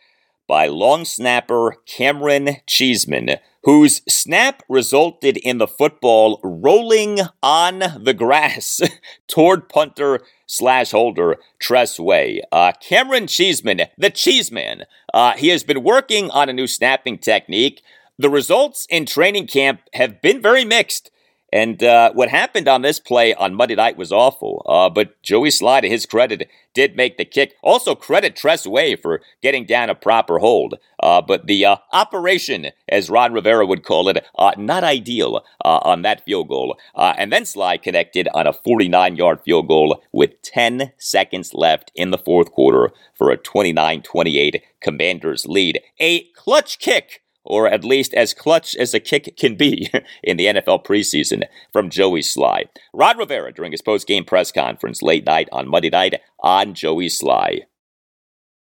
[0.46, 8.80] by long snapper Camaron Cheeseman, whose snap resulted in the football rolling on the grass
[9.28, 12.42] toward punter slash holder Tress Way.
[12.52, 17.82] Uh, Camaron Cheeseman, the Cheeseman, uh, he has been working on a new snapping technique.
[18.18, 21.10] The results in training camp have been very mixed.
[21.54, 24.66] And uh, what happened on this play on Monday night was awful.
[24.68, 27.54] Uh, but Joey Slye, to his credit, did make the kick.
[27.62, 30.74] Also, credit Tress Way for getting down a proper hold.
[30.98, 35.78] Uh, but the uh, operation, as Ron Rivera would call it, uh, not ideal uh,
[35.84, 36.76] on that field goal.
[36.96, 42.10] and then Slye connected on a 49 yard field goal with 10 seconds left in
[42.10, 45.80] the fourth quarter for a 29 28 Commanders lead.
[46.00, 49.90] A clutch kick or at least as clutch as a kick can be
[50.22, 52.64] in the NFL preseason from Joey Slye.
[52.92, 57.62] Ron Rivera during his post-game press conference late night on Monday night on Joey Slye.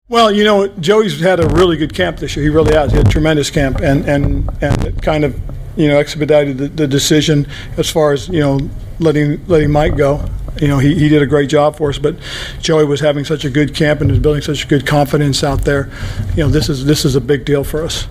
[0.10, 2.44] Well, you know, Joey's had a really good camp this year.
[2.44, 2.92] He really has.
[2.92, 5.38] He had a tremendous camp, and and and it kind of,
[5.76, 7.46] you know, expedited the, the decision
[7.76, 8.58] as far as you know
[9.00, 10.24] letting letting Mike go.
[10.62, 12.16] You know, he, he did a great job for us, but
[12.62, 15.90] Joey was having such a good camp and was building such good confidence out there.
[16.38, 18.08] You know, this is this is a big deal for us.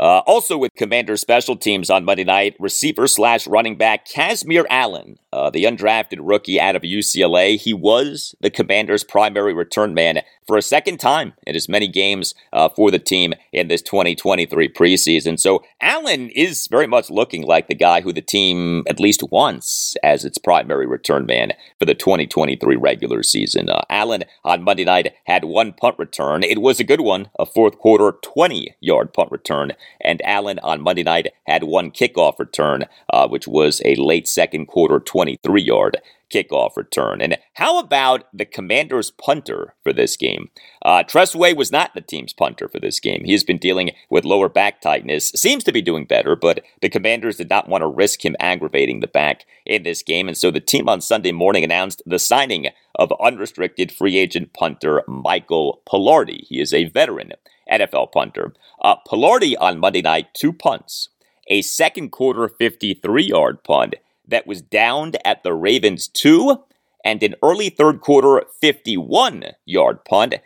[0.00, 5.18] Uh, also with Commander special teams on Monday night, receiver slash running back Kazmeir Allen,
[5.30, 7.60] uh, the undrafted rookie out of UCLA.
[7.60, 12.34] He was the Commander's primary return man for a second time in as many games
[12.52, 15.38] uh, for the team in this 2023 preseason.
[15.38, 19.94] So Allen is very much looking like the guy who the team at least wants
[20.02, 23.70] as its primary return man for the 2023 regular season.
[23.70, 26.42] Uh, Allen on Monday night had one punt return.
[26.42, 29.74] It was a good one, a fourth quarter 20 yard punt return.
[30.00, 34.66] And Allen on Monday night had one kickoff return, uh, which was a late second
[34.66, 35.98] quarter 23 yard
[36.30, 37.20] kickoff return.
[37.20, 40.50] And how about the Commanders' punter for this game?
[40.82, 43.24] Uh, Tress Way was not the team's punter for this game.
[43.24, 46.88] He has been dealing with lower back tightness, seems to be doing better, but the
[46.88, 50.28] Commanders did not want to risk him aggravating the back in this game.
[50.28, 55.02] And so the team on Sunday morning announced the signing of unrestricted free agent punter
[55.06, 56.46] Michael Palardy.
[56.46, 57.32] He is a veteran
[57.70, 58.54] NFL punter.
[58.80, 61.08] Uh, Palardy on Monday night, two punts,
[61.48, 63.94] a second quarter 53 yard punt
[64.30, 66.56] that was downed at the Ravens 2
[67.04, 70.36] and an early third quarter 51 yard punt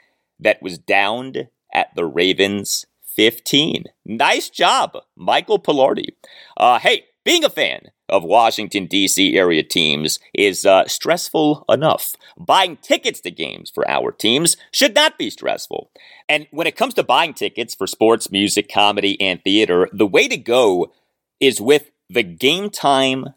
[0.41, 3.85] that was downed at the Ravens 15.
[4.05, 6.09] Nice job, Michael Palardy.
[6.57, 9.37] Uh, hey, being a fan of Washington, D.C.
[9.37, 12.15] area teams is uh, stressful enough.
[12.37, 15.91] Buying tickets to games for our teams should not be stressful.
[16.29, 20.29] And when it comes to buying tickets for sports, music, comedy, and theater, the way
[20.29, 20.93] to go
[21.41, 23.35] is with the Game Time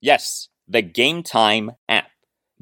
[0.00, 2.06] Yes, the Game Time app.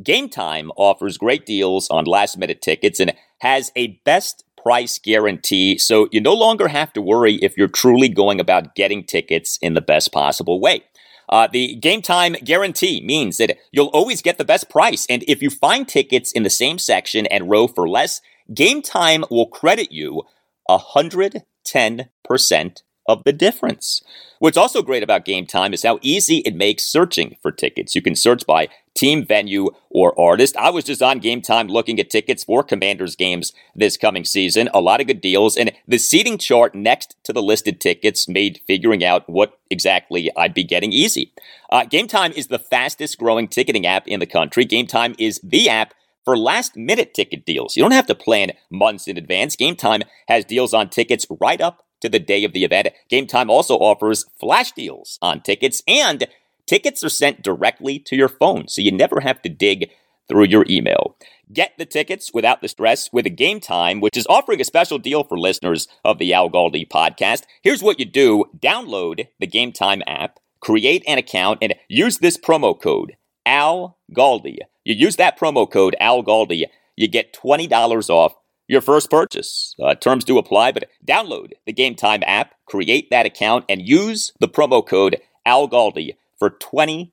[0.03, 5.78] Game Time offers great deals on last minute tickets and has a best price guarantee,
[5.78, 9.74] so you no longer have to worry if you're truly going about getting tickets in
[9.74, 10.82] the best possible way.
[11.28, 15.43] Uh, the game time guarantee means that you'll always get the best price, and if
[15.43, 18.20] you find tickets in the same section and row for less,
[18.55, 20.22] Game Time will credit you
[20.68, 24.02] 110% of the difference.
[24.38, 27.94] What's also great about Game Time is how easy it makes searching for tickets.
[27.94, 30.57] You can search by team, venue, or artist.
[30.57, 34.68] I was just on Game Time looking at tickets for Commanders games this coming season.
[34.74, 38.61] A lot of good deals, and the seating chart next to the listed tickets made
[38.66, 41.32] figuring out what exactly I'd be getting easy.
[41.70, 44.64] Uh, Game Time is the fastest growing ticketing app in the country.
[44.64, 45.94] Game Time is the app
[46.24, 47.76] for last minute ticket deals.
[47.76, 49.57] You don't have to plan months in advance.
[49.57, 52.88] Game Time has deals on tickets right up to the day of the event.
[53.09, 56.26] Game Time also offers flash deals on tickets, and
[56.66, 59.90] tickets are sent directly to your phone, so you never have to dig
[60.28, 61.16] through your email.
[61.53, 65.22] Get the tickets without the stress with Game Time, which is offering a special deal
[65.22, 67.42] for listeners of the Al Galdi podcast.
[67.62, 72.36] Here's what you do download the Game Time app, create an account, and use this
[72.36, 74.59] promo code Al Galdi.
[74.84, 76.64] You use that promo code Al Galdi,
[76.97, 78.34] you get $20 off
[78.68, 79.74] your first purchase.
[79.82, 84.32] Uh, terms do apply, but download the Game Time app, create that account, and use
[84.40, 87.10] the promo code ALGALDI for $20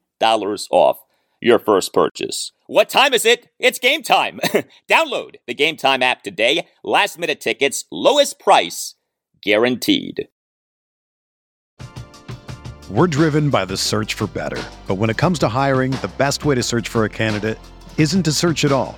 [0.71, 0.99] off
[1.41, 2.51] your first purchase.
[2.67, 3.49] What time is it?
[3.59, 4.39] It's game time.
[4.87, 6.67] Download the Game Time app today.
[6.83, 8.95] Last minute tickets, lowest price
[9.43, 10.29] guaranteed.
[12.89, 14.61] We're driven by the search for better.
[14.87, 17.57] But when it comes to hiring, the best way to search for a candidate
[17.97, 18.97] isn't to search at all.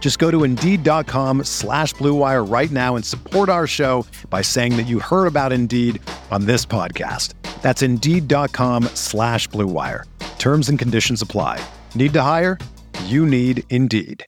[0.00, 4.86] Just go to Indeed.com slash BlueWire right now and support our show by saying that
[4.86, 7.34] you heard about Indeed on this podcast.
[7.60, 10.04] That's Indeed.com slash BlueWire.
[10.38, 11.60] Terms and conditions apply.
[11.94, 12.58] Need to hire?
[13.04, 14.24] You need Indeed.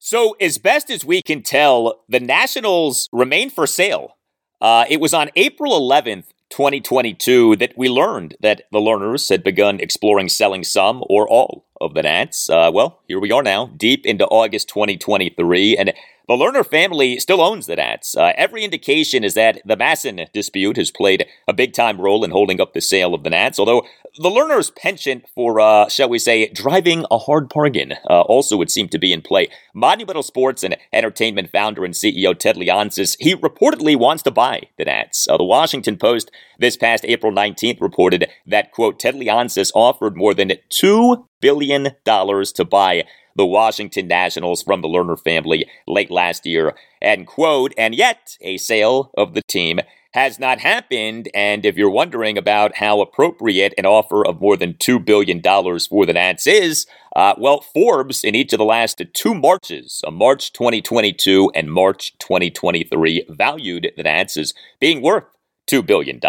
[0.00, 4.17] So, as best as we can tell, the Nationals remain for sale.
[4.60, 9.78] Uh, it was on April 11th, 2022, that we learned that the Lerners had begun
[9.78, 12.50] exploring selling some or all of the Nats.
[12.50, 15.92] Uh, well, here we are now, deep into August 2023, and
[16.28, 18.14] the Lerner family still owns the Nats.
[18.14, 22.32] Uh, every indication is that the MASN dispute has played a big time role in
[22.32, 23.82] holding up the sale of the Nats, although
[24.18, 28.70] the Lerner's penchant for, uh, shall we say, driving a hard bargain uh, also would
[28.70, 29.48] seem to be in play.
[29.72, 34.84] Monumental Sports and Entertainment founder and CEO Ted Leonsis, he reportedly wants to buy the
[34.84, 35.26] Nats.
[35.28, 40.34] Uh, the Washington Post this past April 19th reported that, quote, Ted Leonsis offered more
[40.34, 43.04] than $2 billion to buy
[43.38, 47.72] the Washington Nationals from the Lerner family late last year, end quote.
[47.78, 49.80] And yet, a sale of the team
[50.12, 51.28] has not happened.
[51.32, 56.04] And if you're wondering about how appropriate an offer of more than $2 billion for
[56.04, 60.52] the Nats is, uh, well, Forbes in each of the last two Marches, uh, March
[60.52, 65.24] 2022 and March 2023, valued the Nats as being worth
[65.68, 66.20] $2 billion.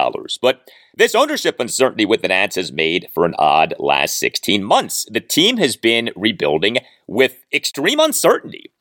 [0.42, 5.06] But this ownership uncertainty with the Nats has made for an odd last 16 months.
[5.10, 8.72] The team has been rebuilding with extreme uncertainty.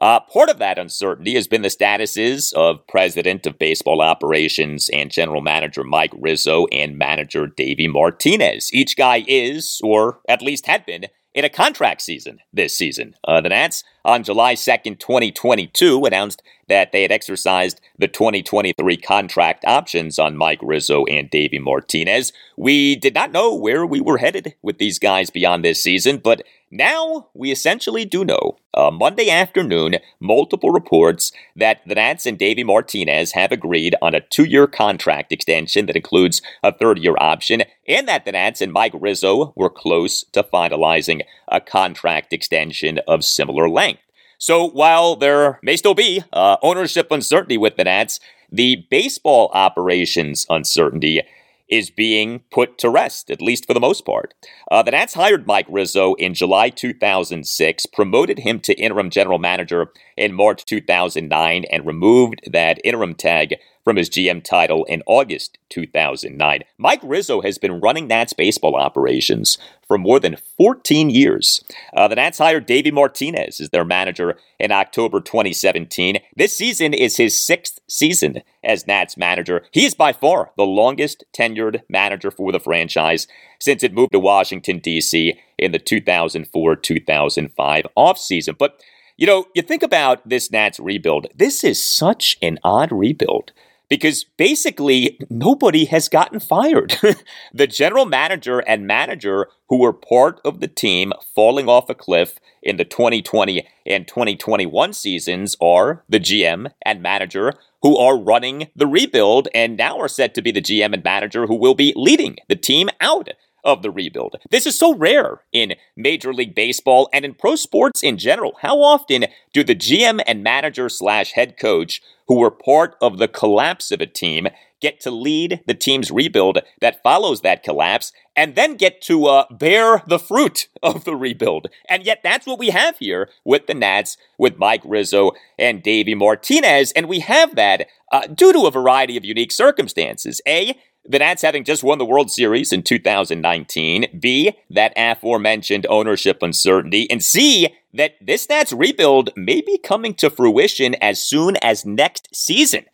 [0.00, 5.10] Uh, part of that uncertainty has been the statuses of president of baseball operations and
[5.10, 8.70] general manager Mike Rizzo and manager Davey Martinez.
[8.74, 13.14] Each guy is, or at least had been, in a contract season this season.
[13.24, 19.64] Uh, the Nats, on July 2nd, 2022, announced that they had exercised the 2023 contract
[19.64, 22.32] options on Mike Rizzo and Davey Martinez.
[22.56, 26.42] We did not know where we were headed with these guys beyond this season, but
[26.70, 28.58] now we essentially do know.
[28.74, 34.20] Uh, Monday afternoon, multiple reports that the Nats and Davey Martinez have agreed on a
[34.20, 38.72] two year contract extension that includes a third year option, and that the Nats and
[38.72, 43.95] Mike Rizzo were close to finalizing a contract extension of similar length.
[44.38, 48.20] So while there may still be uh, ownership uncertainty with the Nats,
[48.50, 51.22] the baseball operations uncertainty
[51.68, 54.34] is being put to rest, at least for the most part.
[54.70, 59.92] Uh, the Nats hired Mike Rizzo in July 2006, promoted him to interim general manager
[60.16, 63.56] in March 2009, and removed that interim tag
[63.86, 66.64] from his GM title in August 2009.
[66.76, 71.62] Mike Rizzo has been running Nats baseball operations for more than 14 years.
[71.96, 76.18] Uh, the Nats hired Davey Martinez as their manager in October 2017.
[76.34, 79.62] This season is his sixth season as Nats manager.
[79.70, 83.28] He is by far the longest tenured manager for the franchise
[83.60, 85.38] since it moved to Washington, D.C.
[85.58, 88.58] in the 2004 2005 offseason.
[88.58, 88.82] But
[89.16, 91.28] you know, you think about this Nats rebuild.
[91.34, 93.52] This is such an odd rebuild
[93.88, 96.96] because basically nobody has gotten fired.
[97.54, 102.38] the general manager and manager who were part of the team falling off a cliff
[102.62, 108.86] in the 2020 and 2021 seasons are the GM and manager who are running the
[108.86, 112.36] rebuild and now are set to be the GM and manager who will be leading
[112.48, 113.28] the team out
[113.66, 114.36] of the rebuild.
[114.50, 118.56] This is so rare in Major League Baseball and in pro sports in general.
[118.62, 123.28] How often do the GM and manager slash head coach who were part of the
[123.28, 124.48] collapse of a team
[124.80, 129.46] get to lead the team's rebuild that follows that collapse and then get to uh,
[129.50, 131.68] bear the fruit of the rebuild.
[131.88, 136.14] And yet, that's what we have here with the Nats, with Mike Rizzo and Davey
[136.14, 136.92] Martinez.
[136.92, 140.40] And we have that uh, due to a variety of unique circumstances.
[140.46, 140.78] A,
[141.08, 144.18] the Nats having just won the World Series in 2019.
[144.18, 147.10] B, that aforementioned ownership uncertainty.
[147.10, 152.28] And C, that this Nats rebuild may be coming to fruition as soon as next
[152.34, 152.84] season.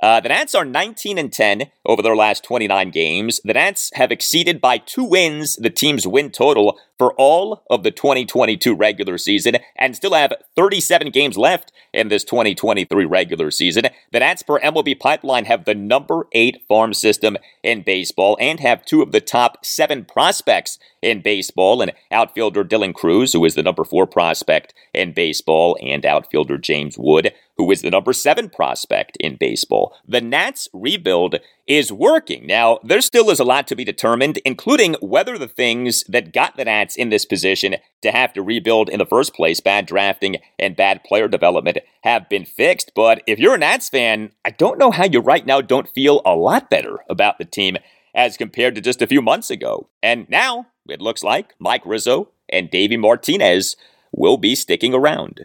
[0.00, 3.40] Uh, the Nats are 19 and 10 over their last 29 games.
[3.44, 7.90] The Nats have exceeded by two wins the team's win total for all of the
[7.90, 13.84] 2022 regular season and still have 37 games left in this 2023 regular season.
[14.12, 18.84] The Nats per MLB pipeline have the number eight farm system in baseball and have
[18.84, 23.62] two of the top seven prospects in baseball and outfielder Dylan Crews, who is the
[23.62, 29.16] number four prospect in baseball, and outfielder James Wood, who is the number seven prospect
[29.20, 29.94] in baseball.
[30.06, 31.36] The Nats rebuild
[31.68, 32.46] is working.
[32.46, 36.56] Now, there still is a lot to be determined, including whether the things that got
[36.56, 40.38] the Nats in this position to have to rebuild in the first place, bad drafting
[40.58, 42.92] and bad player development, have been fixed.
[42.94, 46.22] But if you're a Nats fan, I don't know how you right now don't feel
[46.24, 47.76] a lot better about the team
[48.14, 49.90] as compared to just a few months ago.
[50.02, 53.76] And now, it looks like Mike Rizzo and Davey Martinez
[54.10, 55.44] will be sticking around.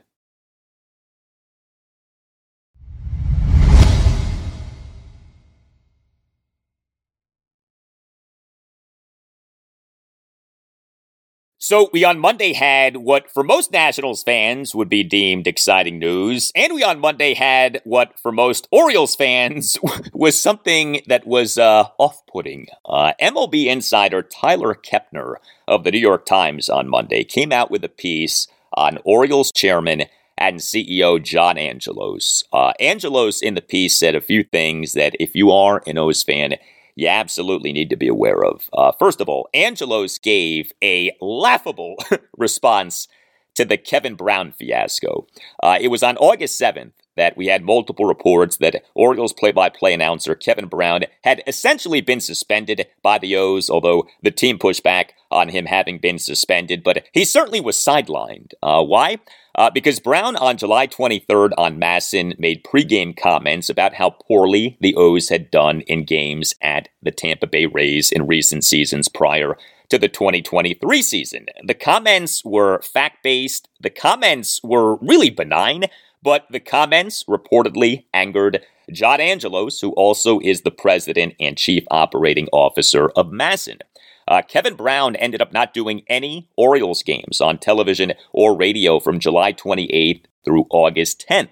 [11.66, 16.52] So, we on Monday had what for most Nationals fans would be deemed exciting news,
[16.56, 19.78] and we on Monday had what for most Orioles fans
[20.14, 22.68] was something that was uh, off putting.
[22.84, 25.36] Uh, MLB insider Tyler Kepner
[25.66, 30.04] of the New York Times on Monday came out with a piece on Orioles chairman
[30.38, 32.44] and CEO John Angelos.
[32.52, 36.24] Uh, Angelos in the piece said a few things that if you are an O's
[36.24, 36.56] fan,
[36.96, 38.70] you absolutely need to be aware of.
[38.74, 41.96] Uh, first of all, Angelos gave a laughable
[42.38, 43.08] response
[43.56, 45.28] to the Kevin Brown fiasco.
[45.62, 49.70] Uh, it was on August 7th that we had multiple reports that Orioles play by
[49.70, 54.84] play announcer Kevin Brown had essentially been suspended by the O's, although the team pushed
[54.84, 58.54] back on him having been suspended, but he certainly was sidelined.
[58.62, 59.18] Uh, why?
[59.56, 64.96] Uh, because Brown on July 23rd on MASN made pregame comments about how poorly the
[64.96, 69.56] O's had done in games at the Tampa Bay Rays in recent seasons prior
[69.90, 71.46] to the 2023 season.
[71.64, 75.86] The comments were fact based, the comments were really benign.
[76.24, 82.48] But the comments reportedly angered John Angelos, who also is the president and chief operating
[82.54, 83.82] officer of MASN.
[84.28, 89.20] Uh, Kevin Brown ended up not doing any Orioles games on television or radio from
[89.20, 91.50] July 28th through August 10th.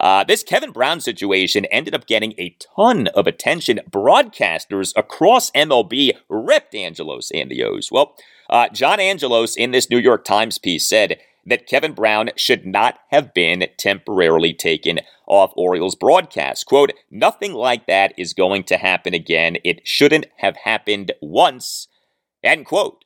[0.00, 3.80] Uh, this Kevin Brown situation ended up getting a ton of attention.
[3.90, 7.90] Broadcasters across MLB ripped Angelos and the O's.
[7.92, 8.16] Well,
[8.48, 12.98] uh, John Angelos in this New York Times piece said that Kevin Brown should not
[13.10, 16.64] have been temporarily taken off Orioles broadcast.
[16.66, 19.58] Quote, nothing like that is going to happen again.
[19.64, 21.88] It shouldn't have happened once.
[22.42, 23.04] End quote.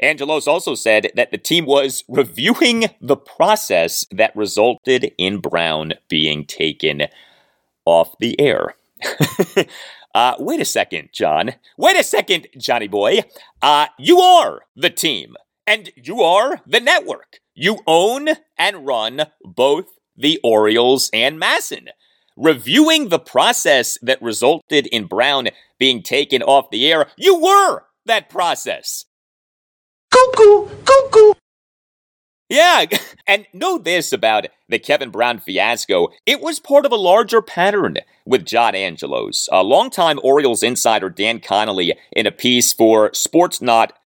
[0.00, 6.44] Angelos also said that the team was reviewing the process that resulted in Brown being
[6.44, 7.02] taken
[7.84, 8.74] off the air.
[10.14, 11.52] uh, wait a second, John.
[11.76, 13.20] Wait a second, Johnny boy.
[13.60, 17.40] Uh, you are the team, and you are the network.
[17.54, 21.88] You own and run both the Orioles and MASN.
[22.36, 25.48] Reviewing the process that resulted in Brown
[25.78, 29.04] being taken off the air, you were that process.
[30.10, 31.32] Cuckoo, cuckoo.
[32.48, 32.84] Yeah,
[33.26, 36.08] and know this about the Kevin Brown fiasco.
[36.26, 37.96] It was part of a larger pattern
[38.26, 39.48] with John Angelos.
[39.50, 43.10] A longtime Orioles insider Dan Connolly in a piece for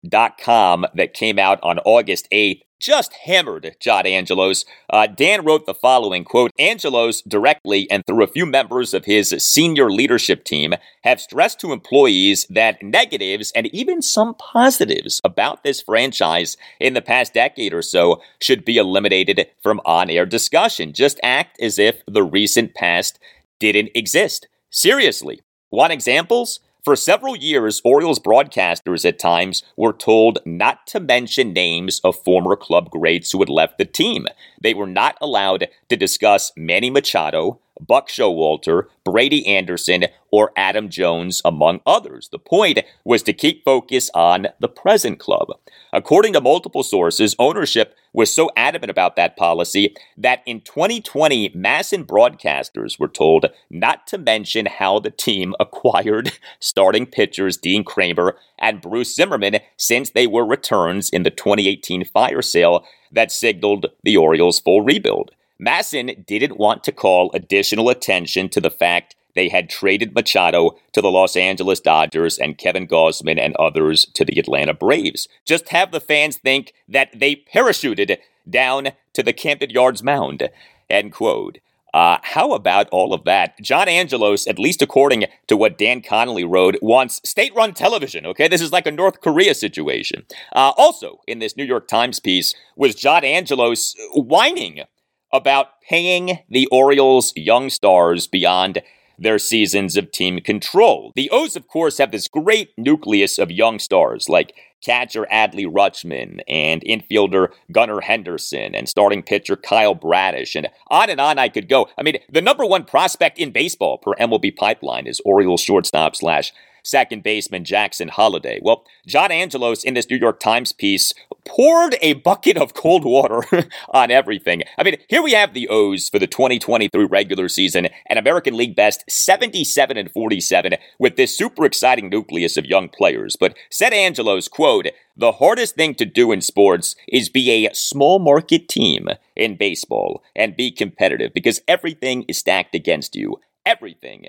[0.04, 4.64] Sportsnaut.com that came out on August 8th just hammered John Angelos.
[4.88, 9.34] Uh, Dan wrote the following quote Angelos directly and through a few members of his
[9.38, 10.72] senior leadership team
[11.04, 17.02] have stressed to employees that negatives and even some positives about this franchise in the
[17.02, 20.94] past decade or so should be eliminated from on air discussion.
[20.94, 23.18] Just act as if the recent past
[23.58, 24.48] didn't exist.
[24.70, 25.42] Seriously.
[25.70, 26.60] Want examples?
[26.82, 32.56] For several years, Orioles broadcasters at times were told not to mention names of former
[32.56, 34.26] club greats who had left the team.
[34.62, 41.42] They were not allowed to discuss Manny Machado, Buck Showalter, Brady Anderson, or Adam Jones,
[41.44, 42.28] among others.
[42.30, 45.48] The point was to keep focus on the present club.
[45.92, 52.04] According to multiple sources, ownership was so adamant about that policy that in 2020, MASN
[52.04, 58.80] broadcasters were told not to mention how the team acquired starting pitchers Dean Kremer and
[58.80, 64.60] Bruce Zimmermann since they were returns in the 2018 fire sale that signaled the Orioles'
[64.60, 65.32] full rebuild.
[65.60, 71.00] MASN didn't want to call additional attention to the fact they had traded Machado to
[71.00, 75.28] the Los Angeles Dodgers and Kevin Gausman and others to the Atlanta Braves.
[75.44, 80.48] Just have the fans think that they parachuted down to the Camden Yards mound.
[80.88, 81.58] End quote.
[81.92, 83.60] Uh, how about all of that?
[83.60, 88.46] John Angelos, at least according to what Dan Connolly wrote, wants state run television, okay?
[88.46, 90.24] This is like a North Korea situation.
[90.52, 94.84] Uh, also, in this New York Times piece, was John Angelos whining
[95.32, 98.82] about paying the Orioles' young stars beyond
[99.18, 101.12] their seasons of team control.
[101.14, 106.40] The O's, of course, have this great nucleus of young stars like catcher Adley Rutschman
[106.48, 111.68] and infielder Gunnar Henderson and starting pitcher Kyle Bradish and on and on I could
[111.68, 111.88] go.
[111.98, 116.52] I mean, the number one prospect in baseball per MLB pipeline is Orioles shortstop slash
[116.82, 118.58] second baseman Jackson Holliday.
[118.62, 121.12] Well, John Angelos in this New York Times piece
[121.44, 123.42] poured a bucket of cold water
[123.90, 124.62] on everything.
[124.78, 128.76] I mean, here we have the O's for the 2023 regular season, an American League
[128.76, 133.36] best 77 and 47 with this super exciting nucleus of young players.
[133.38, 138.18] But said Angelos, quote, the hardest thing to do in sports is be a small
[138.18, 143.40] market team in baseball and be competitive because everything is stacked against you.
[143.66, 144.26] Everything.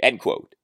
[0.00, 0.54] End quote.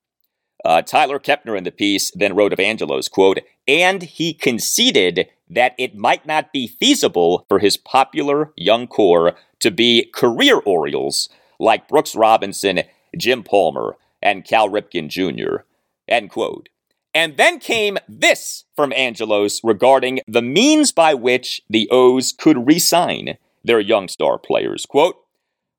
[0.63, 5.75] Uh, Tyler Kepner in the piece then wrote of Angelos, quote, and he conceded that
[5.77, 11.29] it might not be feasible for his popular young core to be career Orioles
[11.59, 12.81] like Brooks Robinson,
[13.17, 15.63] Jim Palmer, and Cal Ripken Jr.,
[16.07, 16.69] end quote.
[17.13, 22.77] And then came this from Angelos regarding the means by which the O's could re
[22.77, 24.85] sign their young star players.
[24.85, 25.15] Quote,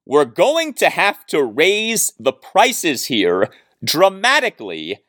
[0.07, 3.51] We're going to have to raise the prices here
[3.85, 5.01] dramatically.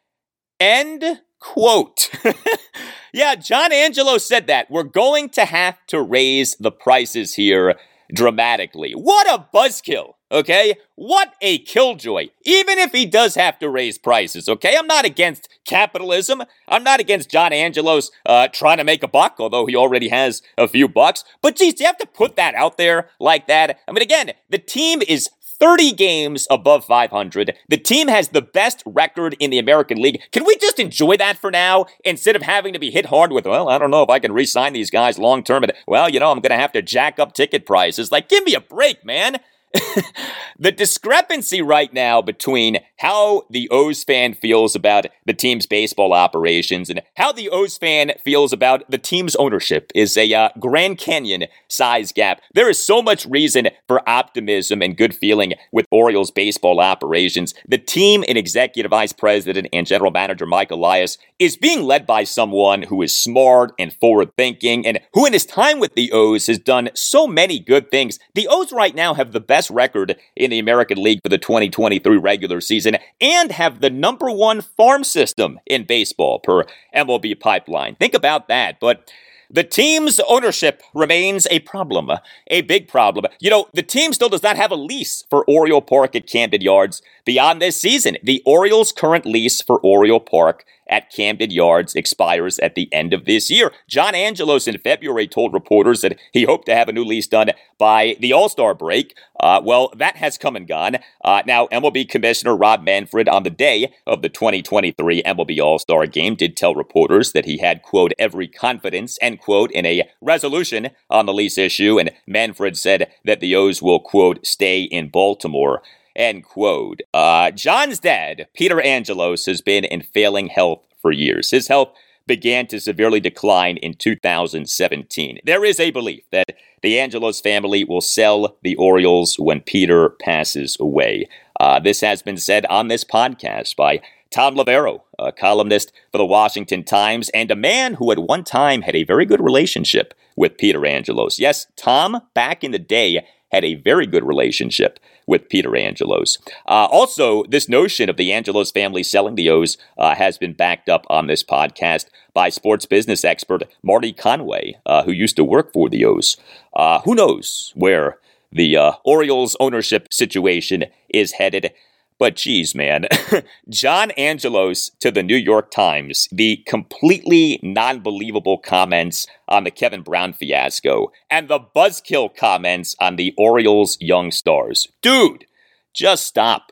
[0.59, 2.09] End quote.
[3.13, 4.69] yeah, John Angelo said that.
[4.69, 7.75] We're going to have to raise the prices here
[8.13, 8.91] dramatically.
[8.93, 10.13] What a buzzkill.
[10.29, 10.75] Okay?
[10.95, 12.29] What a killjoy.
[12.43, 14.75] Even if he does have to raise prices, okay?
[14.77, 16.43] I'm not against capitalism.
[16.67, 20.41] I'm not against John Angelos uh, trying to make a buck, although he already has
[20.57, 21.23] a few bucks.
[21.41, 23.79] But geez, you have to put that out there like that.
[23.87, 25.29] I mean, again, the team is
[25.59, 27.55] 30 games above 500.
[27.67, 30.21] The team has the best record in the American League.
[30.31, 33.45] Can we just enjoy that for now instead of having to be hit hard with,
[33.45, 36.19] well, I don't know if I can re sign these guys long term, well, you
[36.19, 38.11] know, I'm going to have to jack up ticket prices.
[38.11, 39.37] Like, give me a break, man.
[40.59, 46.89] the discrepancy right now between how the O's fan feels about the team's baseball operations
[46.89, 51.45] and how the O's fan feels about the team's ownership is a uh, Grand Canyon
[51.67, 52.41] size gap.
[52.53, 57.53] There is so much reason for optimism and good feeling with Orioles baseball operations.
[57.67, 62.23] The team and executive vice president and general manager Mike Elias is being led by
[62.23, 66.47] someone who is smart and forward thinking and who in his time with the O's
[66.47, 68.17] has done so many good things.
[68.33, 72.17] The O's right now have the best record in the American League for the 2023
[72.17, 72.86] regular season
[73.19, 76.63] and have the number one farm system in baseball per
[76.95, 77.95] MLB pipeline.
[77.95, 78.79] Think about that.
[78.79, 79.11] But
[79.49, 82.11] the team's ownership remains a problem,
[82.47, 83.25] a big problem.
[83.39, 86.61] You know, the team still does not have a lease for Oriole Park at Camden
[86.61, 88.17] Yards beyond this season.
[88.21, 93.25] The Orioles' current lease for Oriole Park at Camden Yards expires at the end of
[93.25, 93.71] this year.
[93.87, 97.51] John Angelos in February told reporters that he hoped to have a new lease done
[97.77, 99.15] by the All Star break.
[99.39, 100.97] Uh, well, that has come and gone.
[101.23, 106.05] Uh, now, MLB Commissioner Rob Manfred, on the day of the 2023 MLB All Star
[106.07, 110.89] game, did tell reporters that he had, quote, every confidence, end quote, in a resolution
[111.09, 111.99] on the lease issue.
[111.99, 115.81] And Manfred said that the O's will, quote, stay in Baltimore.
[116.17, 117.01] End quote.
[117.13, 121.51] Uh, John's dad, Peter Angelos, has been in failing health for years.
[121.51, 121.89] His health
[122.25, 125.39] began to severely decline in 2017.
[125.45, 130.75] There is a belief that the Angelos family will sell the Orioles when Peter passes
[130.79, 131.29] away.
[131.59, 136.25] Uh, this has been said on this podcast by Tom Loverro, a columnist for the
[136.25, 140.57] Washington Times and a man who at one time had a very good relationship with
[140.57, 141.39] Peter Angelos.
[141.39, 146.39] Yes, Tom, back in the day, had a very good relationship with Peter Angelos.
[146.67, 150.89] Uh, also, this notion of the Angelos family selling the O's uh, has been backed
[150.89, 155.73] up on this podcast by sports business expert Marty Conway, uh, who used to work
[155.73, 156.37] for the O's.
[156.73, 158.17] Uh, who knows where
[158.51, 161.71] the uh, Orioles ownership situation is headed?
[162.19, 163.05] But geez, man,
[163.69, 170.01] John Angelos to the New York Times, the completely non believable comments on the Kevin
[170.01, 174.87] Brown fiasco, and the buzzkill comments on the Orioles' young stars.
[175.01, 175.45] Dude,
[175.93, 176.71] just stop.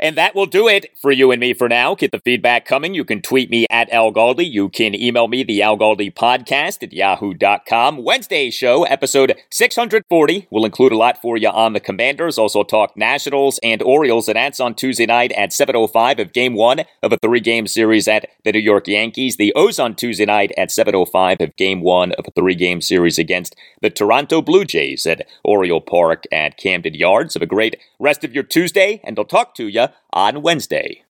[0.00, 1.96] And that will do it for you and me for now.
[1.96, 2.94] Get the feedback coming.
[2.94, 4.48] You can tweet me at Al Galdi.
[4.48, 8.04] You can email me, the Al Galdi podcast at yahoo.com.
[8.04, 12.38] Wednesday show, episode 640, will include a lot for you on the Commanders.
[12.38, 16.84] Also talk Nationals and Orioles, and that's on Tuesday night at 7.05 of game one
[17.02, 19.36] of a three-game series at the New York Yankees.
[19.36, 23.56] The O's on Tuesday night at 7.05 of game one of a three-game series against
[23.82, 27.34] the Toronto Blue Jays at Oriole Park at Camden Yards.
[27.34, 31.04] Have a great rest of your Tuesday, and I'll talk to you on Wednesday.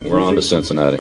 [0.00, 0.98] We're on to Cincinnati.